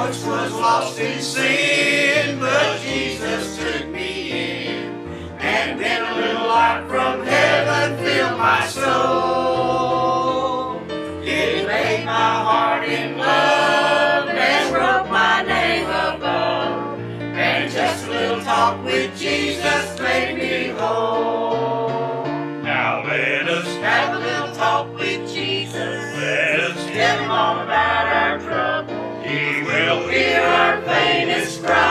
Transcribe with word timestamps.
once 0.00 0.24
was 0.24 0.50
lost 0.52 0.98
in 0.98 1.20
sin, 1.20 2.40
but 2.40 2.80
Jesus 2.80 3.58
took 3.58 3.86
me 3.88 4.30
in. 4.30 4.94
And 5.38 5.78
then 5.78 6.02
a 6.10 6.14
little 6.16 6.46
light 6.48 6.86
from 6.88 7.22
heaven 7.22 7.98
filled 8.02 8.38
my 8.38 8.66
soul. 8.66 8.90
It 11.22 11.66
made 11.66 12.06
my 12.06 12.32
heart 12.48 12.88
in 12.88 13.18
love 13.18 14.28
and 14.30 14.74
wrote 14.74 15.10
my 15.10 15.42
name 15.42 15.84
above. 15.84 16.98
And 17.36 17.70
just 17.70 18.06
a 18.06 18.10
little 18.10 18.40
talk 18.40 18.82
with 18.82 19.14
Jesus 19.18 19.89
our 30.40 30.82
faintest 30.82 31.64
cry. 31.64 31.89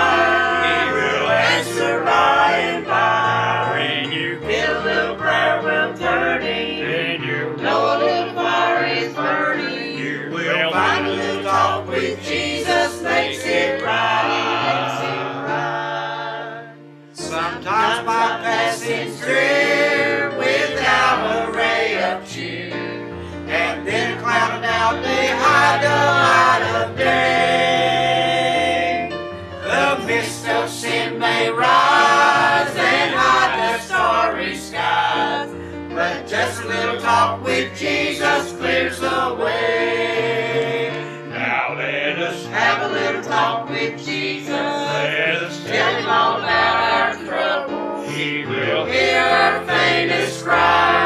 Talk 37.29 37.43
with 37.45 37.77
Jesus 37.77 38.53
clears 38.53 38.99
the 38.99 39.37
way. 39.39 40.89
Now 41.29 41.75
let 41.77 42.17
us 42.17 42.45
have 42.47 42.89
a 42.89 42.93
little 42.93 43.21
talk 43.21 43.69
with 43.69 44.03
Jesus. 44.03 44.49
Let 44.49 45.35
us 45.35 45.63
tell 45.63 45.95
him 45.95 46.09
all 46.09 46.39
about 46.39 46.91
our 46.91 47.25
trouble. 47.25 48.09
He 48.09 48.45
will 48.45 48.85
hear 48.85 49.21
our 49.21 49.63
faintest 49.65 50.43
cry. 50.43 50.98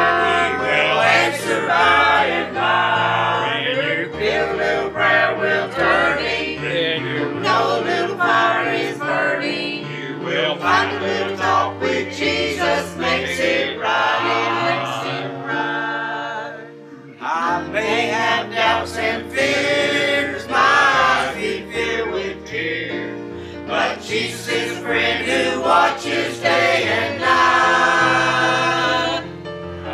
Doubts 18.83 18.97
and 18.97 19.31
fears, 19.31 20.45
my 20.49 20.57
eyes 20.57 21.35
be 21.35 21.71
filled 21.71 22.11
with 22.11 22.45
tears. 22.45 23.17
But 23.65 24.01
Jesus 24.01 24.47
is 24.49 24.77
a 24.77 24.81
friend 24.81 25.25
who 25.25 25.61
watches 25.61 26.39
day 26.41 26.83
and 26.83 27.21
night. 27.21 27.29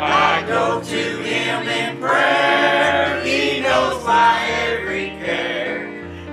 I 0.02 0.44
go 0.46 0.82
to 0.82 1.22
him 1.22 1.68
in 1.68 2.00
prayer, 2.00 3.22
he 3.22 3.60
knows 3.60 4.04
my 4.04 4.44
every 4.66 5.10
care. 5.24 5.86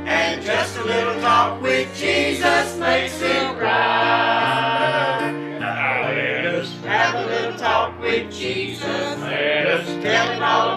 And 0.07 0.41
just 0.41 0.77
a 0.77 0.83
little 0.83 1.21
talk 1.21 1.61
with 1.61 1.95
Jesus 1.95 2.75
makes 2.77 3.21
it 3.21 3.55
right. 3.61 5.31
Now 5.59 6.09
let 6.09 6.45
us 6.45 6.75
have 6.85 7.13
a 7.13 7.25
little 7.27 7.57
talk 7.59 7.99
with 8.01 8.31
Jesus. 8.31 9.19
Let 9.19 9.67
us 9.67 9.85
tell 10.03 10.31
him 10.31 10.41
all 10.41 10.76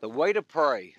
the 0.00 0.08
way 0.08 0.32
to 0.32 0.42
pray. 0.42 0.94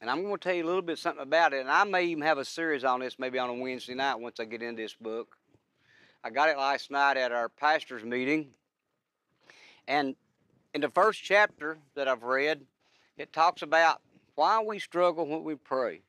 And 0.00 0.10
I'm 0.10 0.22
going 0.22 0.34
to 0.34 0.40
tell 0.40 0.54
you 0.54 0.64
a 0.64 0.66
little 0.66 0.82
bit 0.82 0.98
something 0.98 1.22
about 1.22 1.52
it, 1.52 1.60
and 1.60 1.70
I 1.70 1.84
may 1.84 2.04
even 2.04 2.22
have 2.22 2.38
a 2.38 2.44
series 2.44 2.84
on 2.84 3.00
this 3.00 3.18
maybe 3.18 3.38
on 3.38 3.50
a 3.50 3.54
Wednesday 3.54 3.94
night 3.94 4.20
once 4.20 4.38
I 4.38 4.44
get 4.44 4.62
into 4.62 4.82
this 4.82 4.94
book. 4.94 5.36
I 6.22 6.30
got 6.30 6.48
it 6.48 6.58
last 6.58 6.90
night 6.90 7.16
at 7.16 7.32
our 7.32 7.48
pastor's 7.48 8.04
meeting. 8.04 8.48
And 9.88 10.16
in 10.74 10.80
the 10.80 10.90
first 10.90 11.22
chapter 11.22 11.78
that 11.94 12.08
I've 12.08 12.24
read, 12.24 12.62
it 13.16 13.32
talks 13.32 13.62
about 13.62 14.02
why 14.34 14.62
we 14.62 14.78
struggle 14.78 15.26
when 15.26 15.44
we 15.44 15.54
pray. 15.54 16.02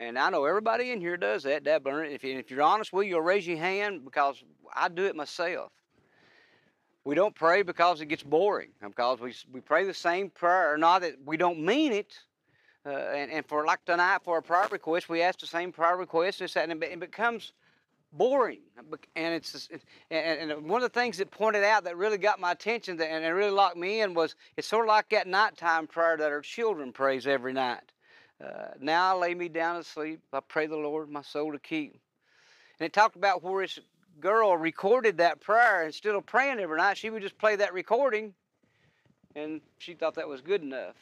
And 0.00 0.18
I 0.18 0.30
know 0.30 0.44
everybody 0.44 0.92
in 0.92 1.00
here 1.00 1.16
does 1.16 1.42
that, 1.42 1.64
Dabbler. 1.64 2.04
If, 2.04 2.22
you, 2.22 2.38
if 2.38 2.50
you're 2.50 2.62
honest 2.62 2.92
with 2.92 3.06
you, 3.06 3.16
you'll 3.16 3.20
raise 3.20 3.46
your 3.46 3.58
hand 3.58 4.04
because 4.04 4.42
I 4.74 4.88
do 4.88 5.04
it 5.04 5.16
myself. 5.16 5.72
We 7.08 7.14
don't 7.14 7.34
pray 7.34 7.62
because 7.62 8.02
it 8.02 8.06
gets 8.10 8.22
boring, 8.22 8.68
because 8.82 9.18
we, 9.18 9.32
we 9.50 9.62
pray 9.62 9.86
the 9.86 9.94
same 9.94 10.28
prayer, 10.28 10.76
not 10.76 11.00
that 11.00 11.14
we 11.24 11.38
don't 11.38 11.58
mean 11.58 11.94
it. 11.94 12.14
Uh, 12.84 12.90
and, 12.90 13.30
and 13.30 13.46
for 13.46 13.64
like 13.64 13.82
tonight, 13.86 14.18
for 14.24 14.36
a 14.36 14.42
prayer 14.42 14.68
request, 14.70 15.08
we 15.08 15.22
ask 15.22 15.38
the 15.38 15.46
same 15.46 15.72
prayer 15.72 15.96
request, 15.96 16.40
this, 16.40 16.52
that, 16.52 16.68
and 16.68 16.84
it 16.84 17.00
becomes 17.00 17.52
boring. 18.12 18.58
And 19.16 19.32
it's 19.32 19.70
and, 20.10 20.50
and 20.50 20.68
one 20.68 20.82
of 20.82 20.92
the 20.92 21.00
things 21.00 21.16
that 21.16 21.30
pointed 21.30 21.64
out 21.64 21.84
that 21.84 21.96
really 21.96 22.18
got 22.18 22.40
my 22.40 22.52
attention 22.52 23.00
and 23.00 23.24
it 23.24 23.28
really 23.28 23.52
locked 23.52 23.78
me 23.78 24.02
in 24.02 24.12
was 24.12 24.34
it's 24.58 24.68
sort 24.68 24.84
of 24.84 24.88
like 24.88 25.08
that 25.08 25.26
nighttime 25.26 25.86
prayer 25.86 26.18
that 26.18 26.30
our 26.30 26.42
children 26.42 26.92
prays 26.92 27.26
every 27.26 27.54
night. 27.54 27.90
Uh, 28.38 28.74
now 28.82 29.16
I 29.16 29.18
lay 29.18 29.34
me 29.34 29.48
down 29.48 29.76
to 29.76 29.82
sleep. 29.82 30.20
I 30.34 30.40
pray 30.40 30.66
the 30.66 30.76
Lord 30.76 31.08
my 31.08 31.22
soul 31.22 31.52
to 31.52 31.58
keep. 31.58 31.98
And 32.78 32.84
it 32.84 32.92
talked 32.92 33.16
about 33.16 33.42
where 33.42 33.64
this 33.64 33.80
girl 34.20 34.56
recorded 34.56 35.18
that 35.18 35.40
prayer 35.40 35.84
instead 35.84 36.14
of 36.14 36.26
praying 36.26 36.58
every 36.58 36.78
night. 36.78 36.96
She 36.96 37.10
would 37.10 37.22
just 37.22 37.38
play 37.38 37.56
that 37.56 37.72
recording, 37.72 38.34
and 39.34 39.60
she 39.78 39.94
thought 39.94 40.14
that 40.14 40.28
was 40.28 40.40
good 40.40 40.62
enough. 40.62 40.96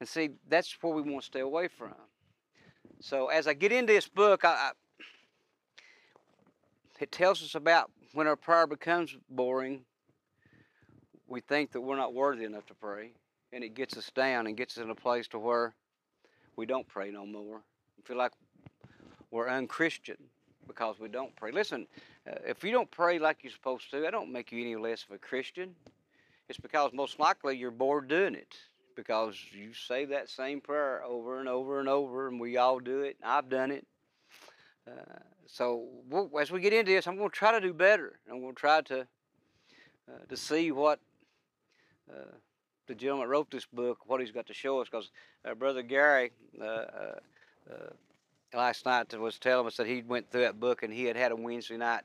And 0.00 0.08
see, 0.08 0.30
that's 0.48 0.76
where 0.80 0.92
we 0.92 1.02
want 1.02 1.22
to 1.22 1.26
stay 1.26 1.40
away 1.40 1.68
from. 1.68 1.94
So 3.00 3.28
as 3.28 3.46
I 3.46 3.54
get 3.54 3.72
into 3.72 3.92
this 3.92 4.08
book, 4.08 4.44
I, 4.44 4.48
I, 4.48 4.70
it 7.00 7.12
tells 7.12 7.42
us 7.42 7.54
about 7.54 7.90
when 8.12 8.26
our 8.26 8.36
prayer 8.36 8.66
becomes 8.66 9.16
boring, 9.28 9.82
we 11.26 11.40
think 11.40 11.72
that 11.72 11.80
we're 11.80 11.96
not 11.96 12.14
worthy 12.14 12.44
enough 12.44 12.66
to 12.66 12.74
pray, 12.74 13.10
and 13.52 13.62
it 13.64 13.74
gets 13.74 13.96
us 13.96 14.10
down 14.14 14.46
and 14.46 14.56
gets 14.56 14.78
us 14.78 14.84
in 14.84 14.90
a 14.90 14.94
place 14.94 15.28
to 15.28 15.38
where 15.38 15.74
we 16.56 16.66
don't 16.66 16.86
pray 16.88 17.10
no 17.10 17.26
more. 17.26 17.60
We 17.96 18.02
feel 18.04 18.16
like 18.16 18.32
we're 19.30 19.48
unchristian 19.48 20.16
because 20.66 20.98
we 20.98 21.08
don't 21.08 21.34
pray. 21.36 21.50
Listen, 21.52 21.86
uh, 22.28 22.34
if 22.46 22.64
you 22.64 22.72
don't 22.72 22.90
pray 22.90 23.18
like 23.18 23.38
you're 23.42 23.52
supposed 23.52 23.90
to, 23.90 24.00
that 24.00 24.10
don't 24.10 24.32
make 24.32 24.52
you 24.52 24.60
any 24.60 24.76
less 24.76 25.04
of 25.08 25.14
a 25.14 25.18
Christian. 25.18 25.74
It's 26.48 26.58
because 26.58 26.92
most 26.92 27.18
likely 27.18 27.56
you're 27.56 27.70
bored 27.70 28.08
doing 28.08 28.34
it 28.34 28.54
because 28.94 29.36
you 29.52 29.72
say 29.74 30.04
that 30.04 30.28
same 30.28 30.60
prayer 30.60 31.02
over 31.04 31.40
and 31.40 31.48
over 31.48 31.80
and 31.80 31.88
over, 31.88 32.28
and 32.28 32.38
we 32.38 32.56
all 32.56 32.78
do 32.78 33.00
it. 33.00 33.16
I've 33.24 33.48
done 33.48 33.70
it. 33.70 33.86
Uh, 34.86 35.18
so 35.46 35.86
we'll, 36.08 36.30
as 36.40 36.50
we 36.50 36.60
get 36.60 36.72
into 36.72 36.92
this, 36.92 37.06
I'm 37.06 37.16
going 37.16 37.30
to 37.30 37.36
try 37.36 37.52
to 37.52 37.60
do 37.60 37.72
better. 37.72 38.18
I'm 38.30 38.40
going 38.40 38.54
to 38.54 38.60
try 38.60 38.80
to 38.82 39.00
uh, 40.08 40.24
to 40.28 40.36
see 40.36 40.70
what 40.70 41.00
uh, 42.10 42.36
the 42.86 42.94
gentleman 42.94 43.28
wrote 43.28 43.50
this 43.50 43.64
book, 43.64 43.98
what 44.06 44.20
he's 44.20 44.32
got 44.32 44.46
to 44.46 44.54
show 44.54 44.80
us. 44.80 44.88
Because 44.88 45.10
brother 45.58 45.82
Gary 45.82 46.32
uh, 46.60 46.64
uh, 46.64 47.14
uh, 47.70 47.90
last 48.54 48.86
night 48.86 49.18
was 49.18 49.38
telling 49.38 49.66
us 49.66 49.76
that 49.76 49.86
he 49.86 50.02
went 50.02 50.30
through 50.30 50.42
that 50.42 50.60
book 50.60 50.82
and 50.82 50.92
he 50.92 51.04
had 51.04 51.16
had 51.16 51.32
a 51.32 51.36
Wednesday 51.36 51.76
night 51.76 52.02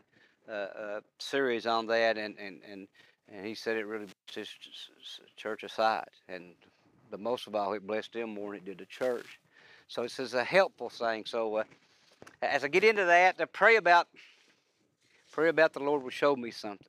series 1.20 1.66
on 1.66 1.88
that, 1.88 2.18
and 2.18 2.38
and 2.40 2.62
and 2.70 2.88
and 3.32 3.46
he 3.46 3.56
said 3.56 3.78
it 3.78 3.86
really 3.86 4.08
blessed 4.34 4.36
his 4.36 5.20
church 5.38 5.64
aside, 5.64 6.10
and 6.28 6.54
but 7.10 7.20
most 7.20 7.48
of 7.48 7.56
all, 7.56 7.74
it 7.74 7.86
blessed 7.86 8.14
them 8.14 8.34
more 8.34 8.52
than 8.52 8.58
it 8.58 8.66
did 8.66 8.78
the 8.78 8.86
church. 8.86 9.40
So 9.88 10.04
this 10.04 10.20
is 10.20 10.34
a 10.36 10.44
helpful 10.44 10.90
thing. 10.90 11.26
So 11.26 11.58
uh, 11.58 11.64
as 12.42 12.64
I 12.64 12.68
get 12.68 12.84
into 12.84 13.06
that, 13.06 13.38
to 13.40 13.48
pray 13.48 13.78
about, 13.78 14.08
pray 15.32 15.50
about 15.50 15.74
the 15.74 15.80
Lord 15.80 16.04
will 16.04 16.12
show 16.12 16.36
me 16.36 16.52
something. 16.52 16.86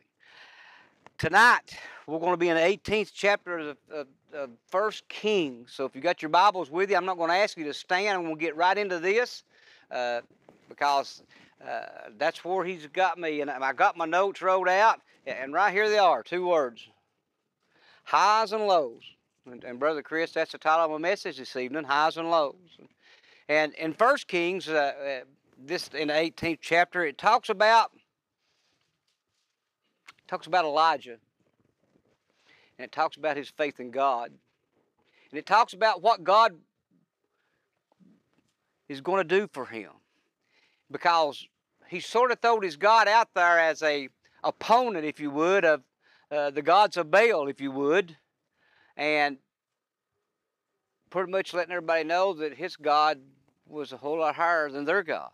tonight 1.17 1.79
we're 2.07 2.19
going 2.19 2.33
to 2.33 2.37
be 2.37 2.49
in 2.49 2.57
the 2.57 2.63
18th 2.63 3.13
chapter 3.15 3.59
of, 3.59 3.77
of, 3.91 4.07
of 4.35 4.51
First 4.67 5.09
Kings. 5.09 5.73
So 5.73 5.85
if 5.85 5.95
you 5.95 6.01
got 6.01 6.23
your 6.23 6.29
Bibles 6.29 6.71
with 6.71 6.91
you, 6.91 6.97
I'm 6.97 7.07
not 7.07 7.17
going 7.17 7.31
to 7.31 7.37
ask 7.37 7.57
you 7.57 7.65
to 7.65 7.75
stand. 7.75 8.19
I'm 8.19 8.25
going 8.25 8.37
to 8.37 8.41
get 8.41 8.57
right 8.57 8.77
into 8.77 8.99
this 8.99 9.45
uh, 9.91 10.21
because 10.69 11.23
uh, 11.67 11.81
that's 12.19 12.45
where 12.45 12.65
he's 12.65 12.87
got 12.89 13.19
me. 13.19 13.41
And 13.41 13.51
I 13.51 13.73
got 13.73 13.97
my 13.97 14.07
notes 14.07 14.43
wrote 14.43 14.69
out, 14.69 15.01
and 15.27 15.53
right 15.53 15.73
here 15.73 15.89
they 15.89 15.99
are 15.99 16.23
two 16.23 16.47
words 16.47 16.89
highs 18.11 18.53
and 18.53 18.67
lows. 18.67 19.03
And, 19.47 19.63
and 19.65 19.79
Brother 19.79 20.03
Chris, 20.03 20.33
that's 20.33 20.53
the 20.53 20.59
title 20.59 20.85
of 20.85 20.91
my 20.91 20.99
message 20.99 21.39
this 21.39 21.55
evening 21.57 21.85
highs 21.85 22.17
and 22.17 22.31
lows. 22.31 22.57
And 23.49 23.73
in 23.75 23.95
First 23.95 24.29
Kings, 24.29 24.69
uh, 24.69 24.73
uh 24.73 25.25
this 25.63 25.89
in 25.89 26.09
the 26.09 26.15
18th 26.15 26.59
chapter, 26.61 27.05
it 27.05 27.19
talks 27.19 27.51
about 27.51 27.91
talks 30.27 30.47
about 30.47 30.65
Elijah. 30.65 31.19
And 32.79 32.87
it 32.87 32.93
talks 32.93 33.17
about 33.17 33.37
his 33.37 33.51
faith 33.51 33.79
in 33.79 33.91
God. 33.91 34.31
And 35.31 35.39
it 35.39 35.47
talks 35.47 35.73
about 35.75 36.03
what 36.03 36.25
God 36.25 36.53
is 38.91 39.01
going 39.01 39.27
to 39.27 39.39
do 39.39 39.49
for 39.53 39.67
him. 39.67 39.93
Because 40.91 41.47
he 41.89 42.01
sort 42.01 42.33
of 42.33 42.41
thrown 42.41 42.63
his 42.63 42.77
God 42.77 43.07
out 43.07 43.29
there 43.35 43.61
as 43.61 43.85
a 43.85 44.09
opponent, 44.43 45.05
if 45.05 45.21
you 45.21 45.31
would, 45.31 45.65
of 45.65 45.83
uh, 46.33 46.51
the 46.51 46.61
gods 46.61 46.97
of 46.97 47.09
Baal, 47.09 47.47
if 47.47 47.61
you 47.61 47.71
would. 47.71 48.17
And 48.97 49.39
pretty 51.09 51.31
much 51.31 51.55
letting 51.55 51.71
everybody 51.71 52.03
know 52.03 52.35
that 52.35 52.57
his 52.57 52.75
God 52.77 53.21
was 53.65 53.93
a 53.93 53.97
whole 53.97 54.19
lot 54.19 54.35
higher 54.35 54.69
than 54.69 54.85
their 54.85 55.05
God. 55.05 55.31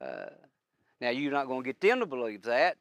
Uh, 0.00 0.30
now, 1.00 1.10
you're 1.10 1.30
not 1.30 1.46
going 1.46 1.62
to 1.62 1.66
get 1.66 1.80
them 1.80 2.00
to 2.00 2.06
believe 2.06 2.42
that. 2.42 2.76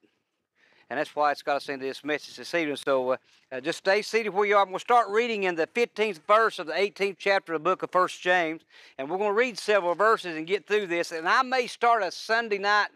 And 0.90 0.98
that's 0.98 1.16
why 1.16 1.32
it's 1.32 1.42
got 1.42 1.58
us 1.58 1.68
into 1.68 1.86
this 1.86 2.04
message 2.04 2.38
this 2.38 2.54
evening. 2.54 2.78
So 2.78 3.12
uh, 3.12 3.18
uh, 3.52 3.60
just 3.60 3.80
stay 3.80 4.02
seated 4.02 4.30
where 4.30 4.46
you 4.46 4.56
are. 4.56 4.62
I'm 4.62 4.68
going 4.68 4.78
to 4.78 4.80
start 4.80 5.10
reading 5.10 5.44
in 5.44 5.56
the 5.56 5.68
15th 5.68 6.22
verse 6.26 6.60
of 6.60 6.68
the 6.68 6.74
18th 6.74 7.18
chapter 7.20 7.54
of 7.54 7.62
the 7.62 7.70
book 7.70 7.84
of 7.84 7.92
First 7.92 8.22
James. 8.22 8.62
And 8.98 9.10
we're 9.10 9.18
going 9.18 9.32
to 9.32 9.38
read 9.38 9.58
several 9.58 9.96
verses 9.96 10.38
and 10.38 10.48
get 10.48 10.66
through 10.66 10.88
this. 10.88 11.12
And 11.12 11.28
I 11.28 11.42
may 11.42 11.68
start 11.68 12.04
a 12.04 12.12
Sunday 12.12 12.58
night 12.58 12.88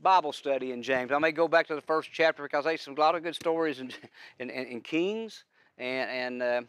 Bible 0.00 0.32
study 0.32 0.70
in 0.70 0.84
James. 0.84 1.10
I 1.10 1.18
may 1.18 1.32
go 1.32 1.48
back 1.48 1.66
to 1.66 1.74
the 1.74 1.80
first 1.80 2.10
chapter 2.12 2.44
because 2.44 2.64
there's 2.64 2.82
some, 2.82 2.94
a 2.96 3.00
lot 3.00 3.16
of 3.16 3.24
good 3.24 3.34
stories 3.34 3.80
in, 3.80 3.90
in, 4.38 4.50
in, 4.50 4.66
in 4.66 4.80
Kings. 4.80 5.44
And, 5.78 6.10
and, 6.10 6.42
uh, 6.42 6.62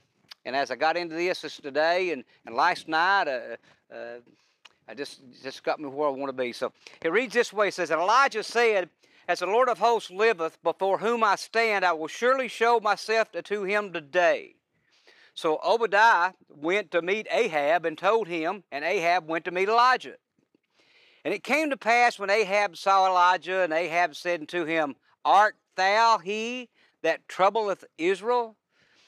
and 0.43 0.55
as 0.55 0.71
I 0.71 0.75
got 0.75 0.97
into 0.97 1.13
this, 1.13 1.41
this 1.41 1.57
today 1.57 2.11
and, 2.11 2.23
and 2.47 2.55
last 2.55 2.87
night, 2.87 3.27
uh, 3.27 3.93
uh, 3.93 4.19
I 4.89 4.93
just 4.93 5.19
just 5.43 5.63
got 5.63 5.79
me 5.79 5.87
where 5.87 6.07
I 6.07 6.11
want 6.11 6.29
to 6.29 6.33
be. 6.33 6.53
So 6.53 6.71
it 7.01 7.11
reads 7.11 7.33
this 7.33 7.51
way: 7.51 7.67
It 7.67 7.73
says, 7.73 7.91
"And 7.91 7.99
Elijah 7.99 8.41
said, 8.41 8.89
as 9.27 9.39
the 9.39 9.45
Lord 9.45 9.67
of 9.67 9.79
hosts 9.79 10.09
liveth, 10.09 10.61
before 10.63 10.99
whom 10.99 11.23
I 11.23 11.35
stand, 11.35 11.83
I 11.83 11.91
will 11.91 12.07
surely 12.07 12.47
show 12.47 12.79
myself 12.79 13.31
to 13.31 13.63
him 13.63 13.91
today. 13.91 14.55
So 15.33 15.59
Obadiah 15.63 16.33
went 16.49 16.91
to 16.91 17.01
meet 17.01 17.27
Ahab 17.29 17.85
and 17.85 17.97
told 17.97 18.27
him, 18.27 18.63
and 18.71 18.85
Ahab 18.85 19.27
went 19.27 19.45
to 19.45 19.51
meet 19.51 19.69
Elijah. 19.69 20.15
And 21.25 21.33
it 21.33 21.43
came 21.43 21.69
to 21.69 21.77
pass 21.77 22.17
when 22.17 22.29
Ahab 22.29 22.77
saw 22.77 23.05
Elijah, 23.05 23.61
and 23.61 23.73
Ahab 23.73 24.15
said 24.15 24.39
unto 24.39 24.63
him, 24.63 24.95
Art 25.25 25.55
thou 25.75 26.19
he 26.19 26.69
that 27.03 27.27
troubleth 27.27 27.83
Israel? 27.97 28.55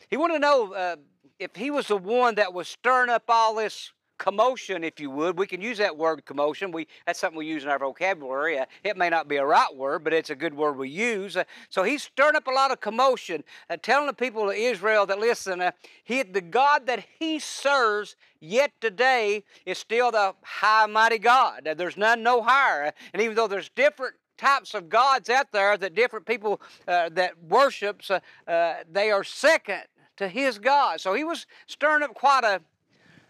He 0.09 0.17
wanted 0.17 0.33
to 0.33 0.39
know 0.39 0.73
uh, 0.73 0.95
if 1.39 1.55
he 1.55 1.71
was 1.71 1.87
the 1.87 1.97
one 1.97 2.35
that 2.35 2.53
was 2.53 2.67
stirring 2.67 3.09
up 3.09 3.23
all 3.29 3.55
this 3.55 3.93
commotion, 4.19 4.83
if 4.83 4.99
you 4.99 5.09
would. 5.09 5.39
We 5.39 5.47
can 5.47 5.61
use 5.61 5.79
that 5.79 5.97
word 5.97 6.25
commotion. 6.25 6.71
We 6.71 6.87
that's 7.07 7.19
something 7.19 7.37
we 7.37 7.47
use 7.47 7.63
in 7.63 7.69
our 7.69 7.79
vocabulary. 7.79 8.59
Uh, 8.59 8.65
it 8.83 8.95
may 8.97 9.09
not 9.09 9.27
be 9.27 9.37
a 9.37 9.45
right 9.45 9.75
word, 9.75 10.03
but 10.03 10.13
it's 10.13 10.29
a 10.29 10.35
good 10.35 10.53
word 10.53 10.77
we 10.77 10.89
use. 10.89 11.35
Uh, 11.35 11.45
so 11.69 11.81
he's 11.81 12.03
stirring 12.03 12.35
up 12.35 12.45
a 12.45 12.51
lot 12.51 12.69
of 12.71 12.79
commotion, 12.79 13.43
uh, 13.69 13.77
telling 13.81 14.05
the 14.05 14.13
people 14.13 14.49
of 14.49 14.55
Israel 14.55 15.07
that 15.07 15.17
listen, 15.17 15.61
uh, 15.61 15.71
he 16.03 16.21
the 16.21 16.41
God 16.41 16.85
that 16.85 17.03
he 17.17 17.39
serves 17.39 18.15
yet 18.39 18.71
today 18.79 19.43
is 19.65 19.79
still 19.79 20.11
the 20.11 20.35
high 20.43 20.85
mighty 20.85 21.17
God. 21.17 21.67
Uh, 21.67 21.73
there's 21.73 21.97
none 21.97 22.21
no 22.21 22.43
higher. 22.43 22.93
And 23.13 23.21
even 23.23 23.35
though 23.35 23.47
there's 23.47 23.69
different 23.69 24.15
types 24.37 24.73
of 24.73 24.89
gods 24.89 25.29
out 25.29 25.51
there 25.51 25.77
that 25.77 25.95
different 25.95 26.25
people 26.25 26.61
uh, 26.87 27.09
that 27.09 27.33
worships, 27.43 28.09
uh, 28.09 28.19
uh, 28.47 28.75
they 28.91 29.11
are 29.11 29.23
second 29.23 29.83
to 30.17 30.27
his 30.27 30.59
God. 30.59 30.99
So 30.99 31.13
he 31.13 31.23
was 31.23 31.45
stirring 31.67 32.03
up 32.03 32.13
quite 32.13 32.43
a 32.43 32.61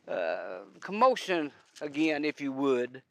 uh, 0.10 0.60
commotion 0.80 1.52
again, 1.82 2.26
if 2.26 2.42
you 2.42 2.52
would. 2.52 3.02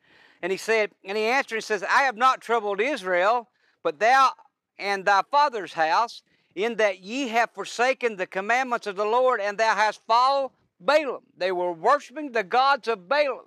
And 0.43 0.53
he 0.53 0.59
said, 0.59 0.91
and 1.05 1.17
he 1.17 1.25
answered 1.25 1.57
and 1.57 1.65
says, 1.65 1.83
I 1.83 2.03
have 2.03 2.17
not 2.17 2.41
troubled 2.41 2.81
Israel, 2.81 3.49
but 3.83 3.99
thou 3.99 4.33
and 4.79 5.05
thy 5.05 5.23
father's 5.31 5.73
house, 5.73 6.23
in 6.55 6.77
that 6.77 7.01
ye 7.01 7.29
have 7.29 7.51
forsaken 7.51 8.17
the 8.17 8.27
commandments 8.27 8.87
of 8.87 8.97
the 8.97 9.05
Lord, 9.05 9.41
and 9.41 9.59
thou 9.59 9.75
hast 9.75 10.01
followed 10.07 10.51
Baalim. 10.85 11.23
They 11.37 11.53
were 11.53 11.73
worshiping 11.73 12.33
the 12.33 12.45
gods 12.45 12.89
of 12.89 13.09
Baalim. 13.09 13.47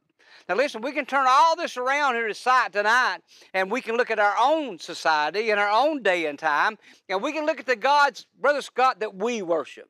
Now, 0.49 0.55
listen, 0.55 0.81
we 0.81 0.91
can 0.91 1.05
turn 1.05 1.25
all 1.27 1.55
this 1.55 1.77
around 1.77 2.15
here 2.15 2.27
to 2.27 2.33
sight 2.33 2.73
tonight, 2.73 3.19
and 3.53 3.69
we 3.69 3.81
can 3.81 3.95
look 3.95 4.11
at 4.11 4.19
our 4.19 4.35
own 4.39 4.79
society 4.79 5.51
and 5.51 5.59
our 5.59 5.69
own 5.69 6.01
day 6.03 6.25
and 6.25 6.39
time, 6.39 6.77
and 7.09 7.21
we 7.21 7.31
can 7.31 7.45
look 7.45 7.59
at 7.59 7.65
the 7.65 7.75
gods, 7.75 8.25
Brother 8.39 8.61
Scott, 8.61 8.99
that 9.01 9.15
we 9.15 9.41
worship. 9.41 9.89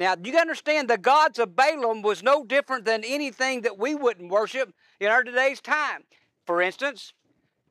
Now, 0.00 0.14
do 0.14 0.30
you 0.30 0.38
understand 0.38 0.88
the 0.88 0.96
gods 0.96 1.38
of 1.38 1.50
Baalim 1.50 2.00
was 2.00 2.22
no 2.22 2.42
different 2.42 2.86
than 2.86 3.04
anything 3.04 3.60
that 3.60 3.76
we 3.76 3.94
wouldn't 3.94 4.30
worship 4.30 4.72
in 4.98 5.08
our 5.08 5.22
today's 5.22 5.60
time. 5.60 6.04
For 6.46 6.62
instance, 6.62 7.12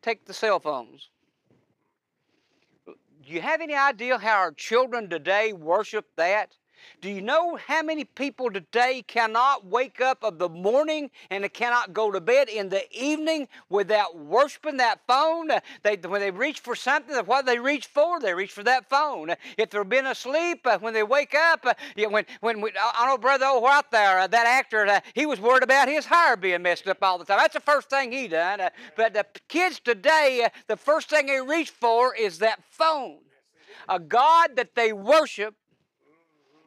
take 0.03 0.25
the 0.25 0.33
cell 0.35 0.59
phones. 0.59 1.09
Do 2.85 2.93
you 3.33 3.41
have 3.41 3.61
any 3.61 3.73
idea 3.73 4.19
how 4.19 4.37
our 4.37 4.51
children 4.51 5.09
today 5.09 5.53
worship 5.53 6.05
that? 6.17 6.55
Do 7.01 7.09
you 7.09 7.21
know 7.21 7.55
how 7.55 7.81
many 7.81 8.03
people 8.03 8.51
today 8.51 9.03
cannot 9.07 9.65
wake 9.65 10.01
up 10.01 10.23
of 10.23 10.37
the 10.37 10.49
morning 10.49 11.09
and 11.29 11.51
cannot 11.53 11.93
go 11.93 12.11
to 12.11 12.19
bed 12.19 12.49
in 12.49 12.69
the 12.69 12.83
evening 12.91 13.47
without 13.69 14.17
worshiping 14.17 14.77
that 14.77 14.99
phone? 15.07 15.49
They, 15.83 15.95
when 15.95 16.19
they 16.19 16.31
reach 16.31 16.59
for 16.59 16.75
something, 16.75 17.15
what 17.25 17.45
they 17.45 17.57
reach 17.57 17.87
for, 17.87 18.19
they 18.19 18.33
reach 18.33 18.51
for 18.51 18.63
that 18.63 18.89
phone. 18.89 19.33
If 19.57 19.69
they've 19.69 19.87
been 19.87 20.07
asleep, 20.07 20.65
uh, 20.65 20.79
when 20.79 20.93
they 20.93 21.03
wake 21.03 21.35
up, 21.35 21.65
uh, 21.65 21.73
when, 22.09 22.25
when 22.41 22.61
we, 22.61 22.71
I 22.77 23.07
know 23.07 23.17
Brother 23.17 23.45
Old 23.45 23.63
out 23.65 23.91
there, 23.91 24.19
uh, 24.19 24.27
that 24.27 24.47
actor, 24.47 25.01
he 25.13 25.25
was 25.25 25.39
worried 25.39 25.63
about 25.63 25.87
his 25.87 26.05
hair 26.05 26.35
being 26.35 26.61
messed 26.61 26.87
up 26.87 26.97
all 27.01 27.17
the 27.17 27.25
time. 27.25 27.37
That's 27.37 27.53
the 27.53 27.59
first 27.61 27.89
thing 27.89 28.11
he 28.11 28.27
done. 28.27 28.59
But 28.97 29.13
the 29.13 29.25
kids 29.47 29.79
today, 29.79 30.47
the 30.67 30.77
first 30.77 31.09
thing 31.09 31.27
they 31.27 31.41
reach 31.41 31.69
for 31.69 32.13
is 32.15 32.39
that 32.39 32.61
phone. 32.69 33.19
A 33.87 33.99
God 33.99 34.55
that 34.55 34.75
they 34.75 34.93
worship 34.93 35.55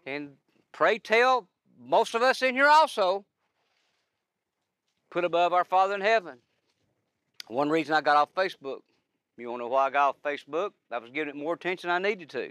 and 0.06 0.30
pray 0.72 0.98
tell 0.98 1.48
most 1.78 2.14
of 2.14 2.22
us 2.22 2.42
in 2.42 2.54
here 2.54 2.68
also 2.68 3.24
put 5.10 5.24
above 5.24 5.52
our 5.52 5.64
Father 5.64 5.94
in 5.94 6.00
heaven. 6.00 6.38
One 7.48 7.68
reason 7.68 7.94
I 7.94 8.00
got 8.00 8.16
off 8.16 8.34
Facebook. 8.34 8.80
You 9.36 9.50
want 9.50 9.60
to 9.60 9.64
know 9.64 9.68
why 9.68 9.86
I 9.86 9.90
got 9.90 10.10
off 10.10 10.22
Facebook? 10.24 10.70
I 10.90 10.98
was 10.98 11.10
giving 11.10 11.28
it 11.28 11.36
more 11.36 11.54
attention 11.54 11.88
than 11.88 12.04
I 12.04 12.08
needed 12.08 12.30
to. 12.30 12.50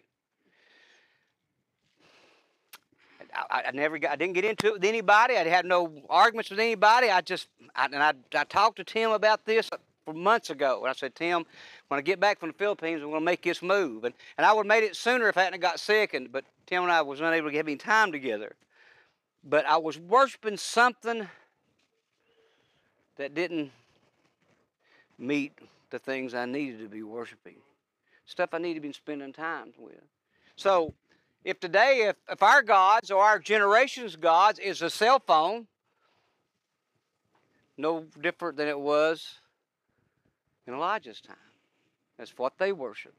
I, 3.34 3.64
I, 3.68 3.72
never 3.72 3.98
got, 3.98 4.12
I 4.12 4.16
didn't 4.16 4.34
get 4.34 4.44
into 4.44 4.68
it 4.68 4.74
with 4.74 4.84
anybody. 4.84 5.38
I 5.38 5.48
had 5.48 5.66
no 5.66 6.04
arguments 6.10 6.50
with 6.50 6.60
anybody. 6.60 7.10
I 7.10 7.22
just, 7.22 7.48
I, 7.76 7.86
and 7.86 8.04
I, 8.04 8.14
I 8.36 8.44
talked 8.44 8.78
to 8.78 8.84
Tim 8.84 9.12
about 9.12 9.46
this 9.46 9.70
months 10.14 10.50
ago. 10.50 10.82
And 10.82 10.90
I 10.90 10.94
said, 10.94 11.16
Tim, 11.16 11.46
when 11.88 11.98
I 11.98 12.02
get 12.02 12.20
back 12.20 12.40
from 12.40 12.50
the 12.50 12.58
Philippines, 12.58 13.02
I'm 13.02 13.10
going 13.10 13.22
to 13.22 13.26
make 13.26 13.44
this 13.44 13.62
move. 13.62 14.04
And, 14.04 14.14
and 14.38 14.46
I 14.46 14.54
would 14.54 14.66
have 14.66 14.68
made 14.68 14.84
it 14.84 14.96
sooner 14.96 15.30
if 15.30 15.38
I 15.38 15.44
hadn't 15.44 15.62
got 15.62 15.80
sick. 15.80 16.14
And, 16.14 16.32
but 16.32 16.44
Tim 16.72 16.84
and 16.84 16.92
I 16.92 17.02
was 17.02 17.20
unable 17.20 17.52
to 17.52 17.58
have 17.58 17.68
any 17.68 17.76
time 17.76 18.14
together. 18.14 18.56
But 19.44 19.66
I 19.66 19.76
was 19.76 20.00
worshiping 20.00 20.56
something 20.56 21.28
that 23.18 23.36
didn't 23.36 23.72
meet 25.20 25.52
the 25.90 26.00
things 26.00 26.34
I 26.34 26.46
needed 26.46 26.80
to 26.80 26.88
be 26.88 27.04
worshiping. 27.04 27.58
Stuff 28.26 28.52
I 28.54 28.60
needed 28.60 28.76
to 28.76 28.88
be 28.88 28.94
spending 28.94 29.34
time 29.34 29.74
with. 29.78 30.00
So 30.56 30.94
if 31.44 31.60
today, 31.60 32.06
if, 32.08 32.16
if 32.30 32.42
our 32.42 32.62
gods 32.62 33.12
or 33.12 33.22
our 33.22 33.38
generation's 33.38 34.16
gods 34.16 34.58
is 34.58 34.82
a 34.82 34.90
cell 34.90 35.20
phone, 35.20 35.68
no 37.78 38.06
different 38.22 38.56
than 38.56 38.70
it 38.70 38.80
was 38.80 39.40
in 40.66 40.74
Elijah's 40.74 41.20
time. 41.20 41.36
That's 42.18 42.38
what 42.38 42.58
they 42.58 42.72
worshiped 42.72 43.18